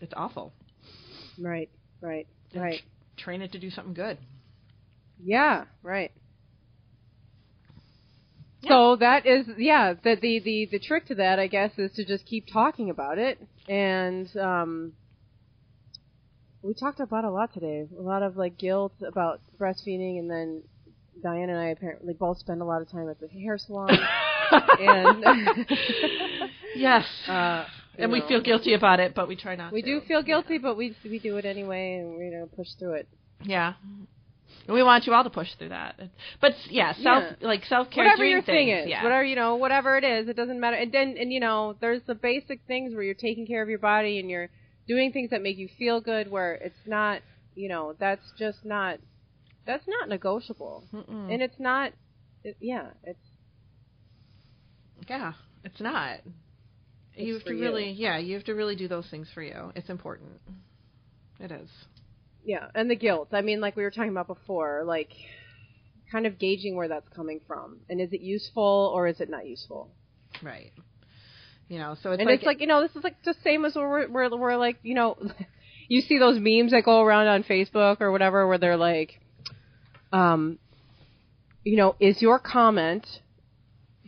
it's 0.00 0.14
awful. 0.16 0.54
Right, 1.38 1.70
right, 2.00 2.26
And 2.54 2.62
right. 2.62 2.80
tr- 3.16 3.24
train 3.24 3.42
it 3.42 3.52
to 3.52 3.58
do 3.58 3.70
something 3.70 3.94
good. 3.94 4.18
Yeah, 5.22 5.64
right. 5.82 6.12
So 8.66 8.96
that 8.96 9.24
is 9.24 9.46
yeah, 9.56 9.94
the, 9.94 10.16
the 10.20 10.40
the 10.40 10.68
the 10.72 10.78
trick 10.80 11.06
to 11.06 11.14
that 11.16 11.38
I 11.38 11.46
guess 11.46 11.70
is 11.78 11.92
to 11.92 12.04
just 12.04 12.26
keep 12.26 12.46
talking 12.52 12.90
about 12.90 13.18
it 13.18 13.38
and 13.68 14.28
um 14.36 14.92
we 16.62 16.74
talked 16.74 16.98
about 17.00 17.24
a 17.24 17.30
lot 17.30 17.54
today. 17.54 17.86
A 17.96 18.02
lot 18.02 18.22
of 18.22 18.36
like 18.36 18.58
guilt 18.58 18.92
about 19.06 19.40
breastfeeding 19.60 20.18
and 20.18 20.28
then 20.28 20.62
Diane 21.22 21.50
and 21.50 21.58
I 21.58 21.68
apparently 21.68 22.14
both 22.14 22.38
spend 22.38 22.60
a 22.60 22.64
lot 22.64 22.82
of 22.82 22.90
time 22.90 23.08
at 23.08 23.20
the 23.20 23.28
hair 23.28 23.58
salon 23.58 23.90
and 24.80 25.24
yes. 26.74 27.04
uh 27.28 27.64
and 27.96 28.10
you 28.12 28.22
we 28.22 28.28
feel 28.28 28.40
guilty 28.40 28.74
about 28.74 29.00
it, 29.00 29.14
but 29.14 29.28
we 29.28 29.36
try 29.36 29.54
not 29.56 29.72
we 29.72 29.82
to. 29.82 30.00
do 30.00 30.06
feel 30.06 30.22
guilty 30.22 30.58
but 30.58 30.76
we 30.76 30.96
we 31.04 31.20
do 31.20 31.36
it 31.36 31.44
anyway 31.44 31.98
and 32.00 32.16
we 32.18 32.24
you 32.24 32.30
know 32.32 32.48
push 32.56 32.68
through 32.78 32.94
it. 32.94 33.08
Yeah. 33.44 33.74
And 34.68 34.74
we 34.74 34.82
want 34.82 35.06
you 35.06 35.14
all 35.14 35.24
to 35.24 35.30
push 35.30 35.48
through 35.58 35.70
that. 35.70 35.98
But 36.42 36.52
yeah, 36.68 36.92
self 37.02 37.24
like 37.40 37.64
self 37.64 37.90
care. 37.90 38.04
whatever 38.04 38.26
your 38.26 38.42
thing 38.42 38.68
things, 38.68 38.84
is, 38.84 38.90
yeah. 38.90 39.02
whatever 39.02 39.24
you 39.24 39.34
know, 39.34 39.56
whatever 39.56 39.96
it 39.96 40.04
is, 40.04 40.28
it 40.28 40.36
doesn't 40.36 40.60
matter. 40.60 40.76
And 40.76 40.92
then, 40.92 41.16
and 41.18 41.32
you 41.32 41.40
know, 41.40 41.74
there's 41.80 42.02
the 42.06 42.14
basic 42.14 42.60
things 42.68 42.92
where 42.92 43.02
you're 43.02 43.14
taking 43.14 43.46
care 43.46 43.62
of 43.62 43.70
your 43.70 43.78
body 43.78 44.18
and 44.18 44.28
you're 44.28 44.50
doing 44.86 45.10
things 45.10 45.30
that 45.30 45.40
make 45.40 45.56
you 45.56 45.70
feel 45.78 46.02
good. 46.02 46.30
Where 46.30 46.52
it's 46.52 46.86
not, 46.86 47.22
you 47.54 47.70
know, 47.70 47.94
that's 47.98 48.20
just 48.38 48.58
not, 48.62 48.98
that's 49.66 49.84
not 49.88 50.10
negotiable, 50.10 50.84
Mm-mm. 50.92 51.32
and 51.32 51.42
it's 51.42 51.58
not, 51.58 51.92
it, 52.44 52.58
yeah, 52.60 52.88
it's 53.04 53.18
yeah, 55.08 55.32
it's 55.64 55.80
not. 55.80 56.18
It's 57.14 57.26
you 57.26 57.34
have 57.34 57.44
to 57.44 57.54
you. 57.54 57.60
really, 57.62 57.90
yeah, 57.92 58.18
you 58.18 58.34
have 58.34 58.44
to 58.44 58.52
really 58.52 58.76
do 58.76 58.86
those 58.86 59.06
things 59.10 59.28
for 59.32 59.42
you. 59.42 59.72
It's 59.74 59.88
important. 59.88 60.28
It 61.40 61.52
is. 61.52 61.70
Yeah, 62.48 62.68
and 62.74 62.90
the 62.90 62.96
guilt. 62.96 63.28
I 63.32 63.42
mean, 63.42 63.60
like 63.60 63.76
we 63.76 63.82
were 63.82 63.90
talking 63.90 64.10
about 64.10 64.26
before, 64.26 64.82
like 64.86 65.10
kind 66.10 66.26
of 66.26 66.38
gauging 66.38 66.76
where 66.76 66.88
that's 66.88 67.08
coming 67.14 67.42
from, 67.46 67.80
and 67.90 68.00
is 68.00 68.10
it 68.14 68.22
useful 68.22 68.90
or 68.94 69.06
is 69.06 69.20
it 69.20 69.28
not 69.28 69.46
useful? 69.46 69.90
Right. 70.42 70.72
You 71.68 71.78
know, 71.78 71.94
so 72.02 72.12
it's 72.12 72.20
and 72.20 72.26
like, 72.26 72.38
it's 72.38 72.46
like 72.46 72.62
you 72.62 72.66
know 72.66 72.80
this 72.80 72.96
is 72.96 73.04
like 73.04 73.22
the 73.22 73.34
same 73.44 73.66
as 73.66 73.76
where 73.76 73.86
we're, 73.86 74.08
we're, 74.08 74.38
we're 74.38 74.56
like 74.56 74.78
you 74.82 74.94
know 74.94 75.18
you 75.88 76.00
see 76.00 76.18
those 76.18 76.38
memes 76.40 76.70
that 76.72 76.84
go 76.86 77.02
around 77.02 77.26
on 77.26 77.42
facebook 77.42 78.00
or 78.00 78.10
whatever 78.10 78.48
where 78.48 78.56
they're 78.56 78.78
like 78.78 79.20
um 80.10 80.58
you 81.64 81.76
know 81.76 81.94
is 82.00 82.22
your 82.22 82.38
comment 82.38 83.06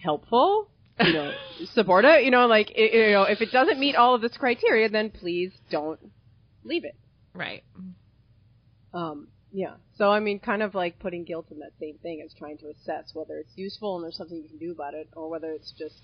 helpful 0.03 0.71
you 0.99 1.13
know 1.13 1.33
support 1.75 2.07
it 2.07 2.25
you 2.25 2.31
know 2.31 2.47
like 2.47 2.73
i 2.75 2.81
you 2.81 3.13
know 3.13 3.25
if 3.25 3.43
it 3.43 3.51
doesn't 3.53 3.79
meet 3.79 3.95
all 3.95 4.15
of 4.15 4.23
this 4.23 4.35
criteria 4.39 4.89
then 4.89 5.11
please 5.11 5.53
don't 5.71 6.01
leave 6.65 6.87
it 6.87 6.97
right. 7.35 7.63
Um 8.95 9.29
yeah 9.53 9.75
so 9.97 10.11
i 10.11 10.21
mean 10.21 10.39
kind 10.39 10.63
of 10.63 10.75
like 10.75 10.99
putting 10.99 11.25
guilt 11.25 11.47
in 11.51 11.59
that 11.59 11.73
same 11.81 11.97
thing 11.99 12.23
as 12.25 12.33
trying 12.39 12.59
to 12.59 12.67
assess 12.69 13.11
whether 13.15 13.39
it's 13.39 13.53
useful 13.57 13.97
and 13.97 14.05
there's 14.05 14.17
something 14.17 14.39
you 14.39 14.49
can 14.49 14.59
do 14.59 14.73
about 14.73 14.95
it 14.95 15.09
or 15.15 15.29
whether 15.29 15.51
it's 15.53 15.73
just 15.79 16.01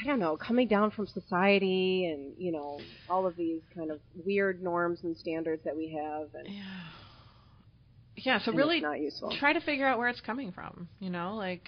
I 0.00 0.06
don't 0.06 0.18
know, 0.18 0.36
coming 0.36 0.68
down 0.68 0.90
from 0.90 1.06
society 1.06 2.06
and, 2.06 2.34
you 2.36 2.52
know, 2.52 2.80
all 3.08 3.26
of 3.26 3.36
these 3.36 3.62
kind 3.74 3.90
of 3.90 4.00
weird 4.24 4.62
norms 4.62 5.00
and 5.02 5.16
standards 5.16 5.62
that 5.64 5.76
we 5.76 5.88
have 5.96 6.28
and, 6.34 6.54
Yeah. 6.54 6.62
Yeah. 8.16 8.38
So 8.44 8.52
really, 8.52 8.80
not 8.80 9.00
useful. 9.00 9.34
try 9.38 9.52
to 9.52 9.60
figure 9.60 9.86
out 9.86 9.98
where 9.98 10.08
it's 10.08 10.20
coming 10.20 10.52
from. 10.52 10.88
You 11.00 11.10
know, 11.10 11.34
like 11.36 11.66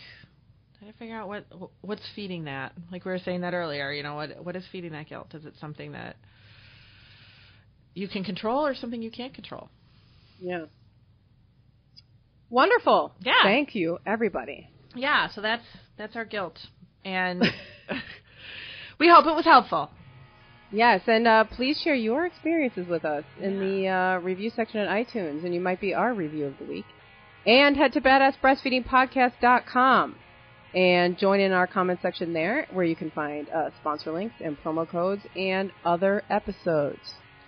try 0.79 0.89
to 0.91 0.99
figure 0.99 1.17
out 1.17 1.27
what 1.29 1.47
what's 1.81 2.07
feeding 2.15 2.45
that. 2.45 2.73
Like 2.93 3.05
we 3.05 3.11
were 3.11 3.19
saying 3.19 3.41
that 3.41 3.55
earlier. 3.55 3.91
You 3.93 4.03
know, 4.03 4.15
what 4.15 4.45
what 4.45 4.57
is 4.57 4.65
feeding 4.71 4.93
that 4.93 5.09
guilt? 5.09 5.35
Is 5.35 5.45
it 5.47 5.55
something 5.59 5.93
that 5.93 6.17
you 7.95 8.09
can 8.09 8.25
control 8.25 8.67
or 8.67 8.75
something 8.75 9.01
you 9.01 9.11
can't 9.11 9.35
control? 9.35 9.69
Yeah. 10.41 10.67
Wonderful. 12.51 13.13
Yeah. 13.21 13.43
Thank 13.43 13.75
you, 13.75 13.99
everybody. 14.07 14.69
Yeah. 14.95 15.29
So 15.29 15.41
that's 15.41 15.65
that's 15.97 16.17
our 16.17 16.25
guilt, 16.25 16.59
and 17.05 17.41
we 18.99 19.09
hope 19.09 19.27
it 19.27 19.35
was 19.35 19.45
helpful. 19.45 19.91
Yes, 20.75 21.01
and 21.07 21.27
uh, 21.29 21.45
please 21.45 21.81
share 21.81 21.95
your 21.95 22.27
experiences 22.27 22.89
with 22.89 23.05
us 23.05 23.23
in 23.41 23.61
the 23.61 23.87
uh, 23.87 24.19
review 24.19 24.51
section 24.51 24.81
at 24.81 24.89
iTunes, 24.89 25.45
and 25.45 25.55
you 25.55 25.61
might 25.61 25.81
be 25.81 25.95
our 25.95 26.13
review 26.13 26.47
of 26.47 26.59
the 26.59 26.65
week. 26.65 26.87
And 27.47 27.77
head 27.77 27.93
to 27.93 28.01
badassbreastfeedingpodcast.com 28.01 30.17
and 30.75 31.17
join 31.17 31.39
in 31.39 31.53
our 31.53 31.69
comment 31.69 32.01
section 32.03 32.33
there, 32.33 32.67
where 32.73 32.85
you 32.85 32.97
can 32.97 33.13
find 33.13 33.49
uh, 33.51 33.71
sponsor 33.81 34.11
links 34.11 34.35
and 34.41 34.59
promo 34.59 34.89
codes 34.89 35.23
and 35.37 35.71
other 35.85 36.25
episodes. 36.29 36.99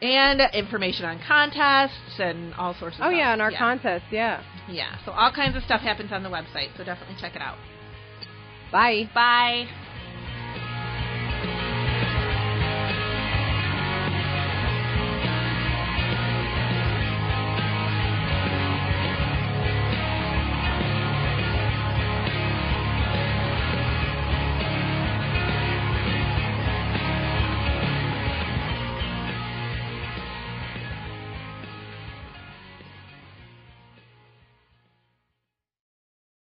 And 0.02 0.42
information 0.52 1.06
on 1.06 1.18
contests 1.26 2.18
and 2.20 2.52
all 2.54 2.74
sorts 2.74 2.96
of 2.96 3.02
Oh 3.02 3.09
stuff. 3.09 3.16
yeah, 3.16 3.32
and 3.32 3.40
our 3.40 3.50
yeah. 3.50 3.59
contest, 3.59 4.04
yeah. 4.11 4.42
Yeah, 4.68 4.94
so 5.04 5.12
all 5.12 5.32
kinds 5.32 5.56
of 5.56 5.62
stuff 5.62 5.80
happens 5.80 6.12
on 6.12 6.22
the 6.22 6.28
website, 6.28 6.76
so 6.76 6.85
definitely 6.85 7.16
check 7.20 7.35
it 7.35 7.40
out. 7.40 7.56
Bye. 8.70 9.09
Bye. 9.14 9.66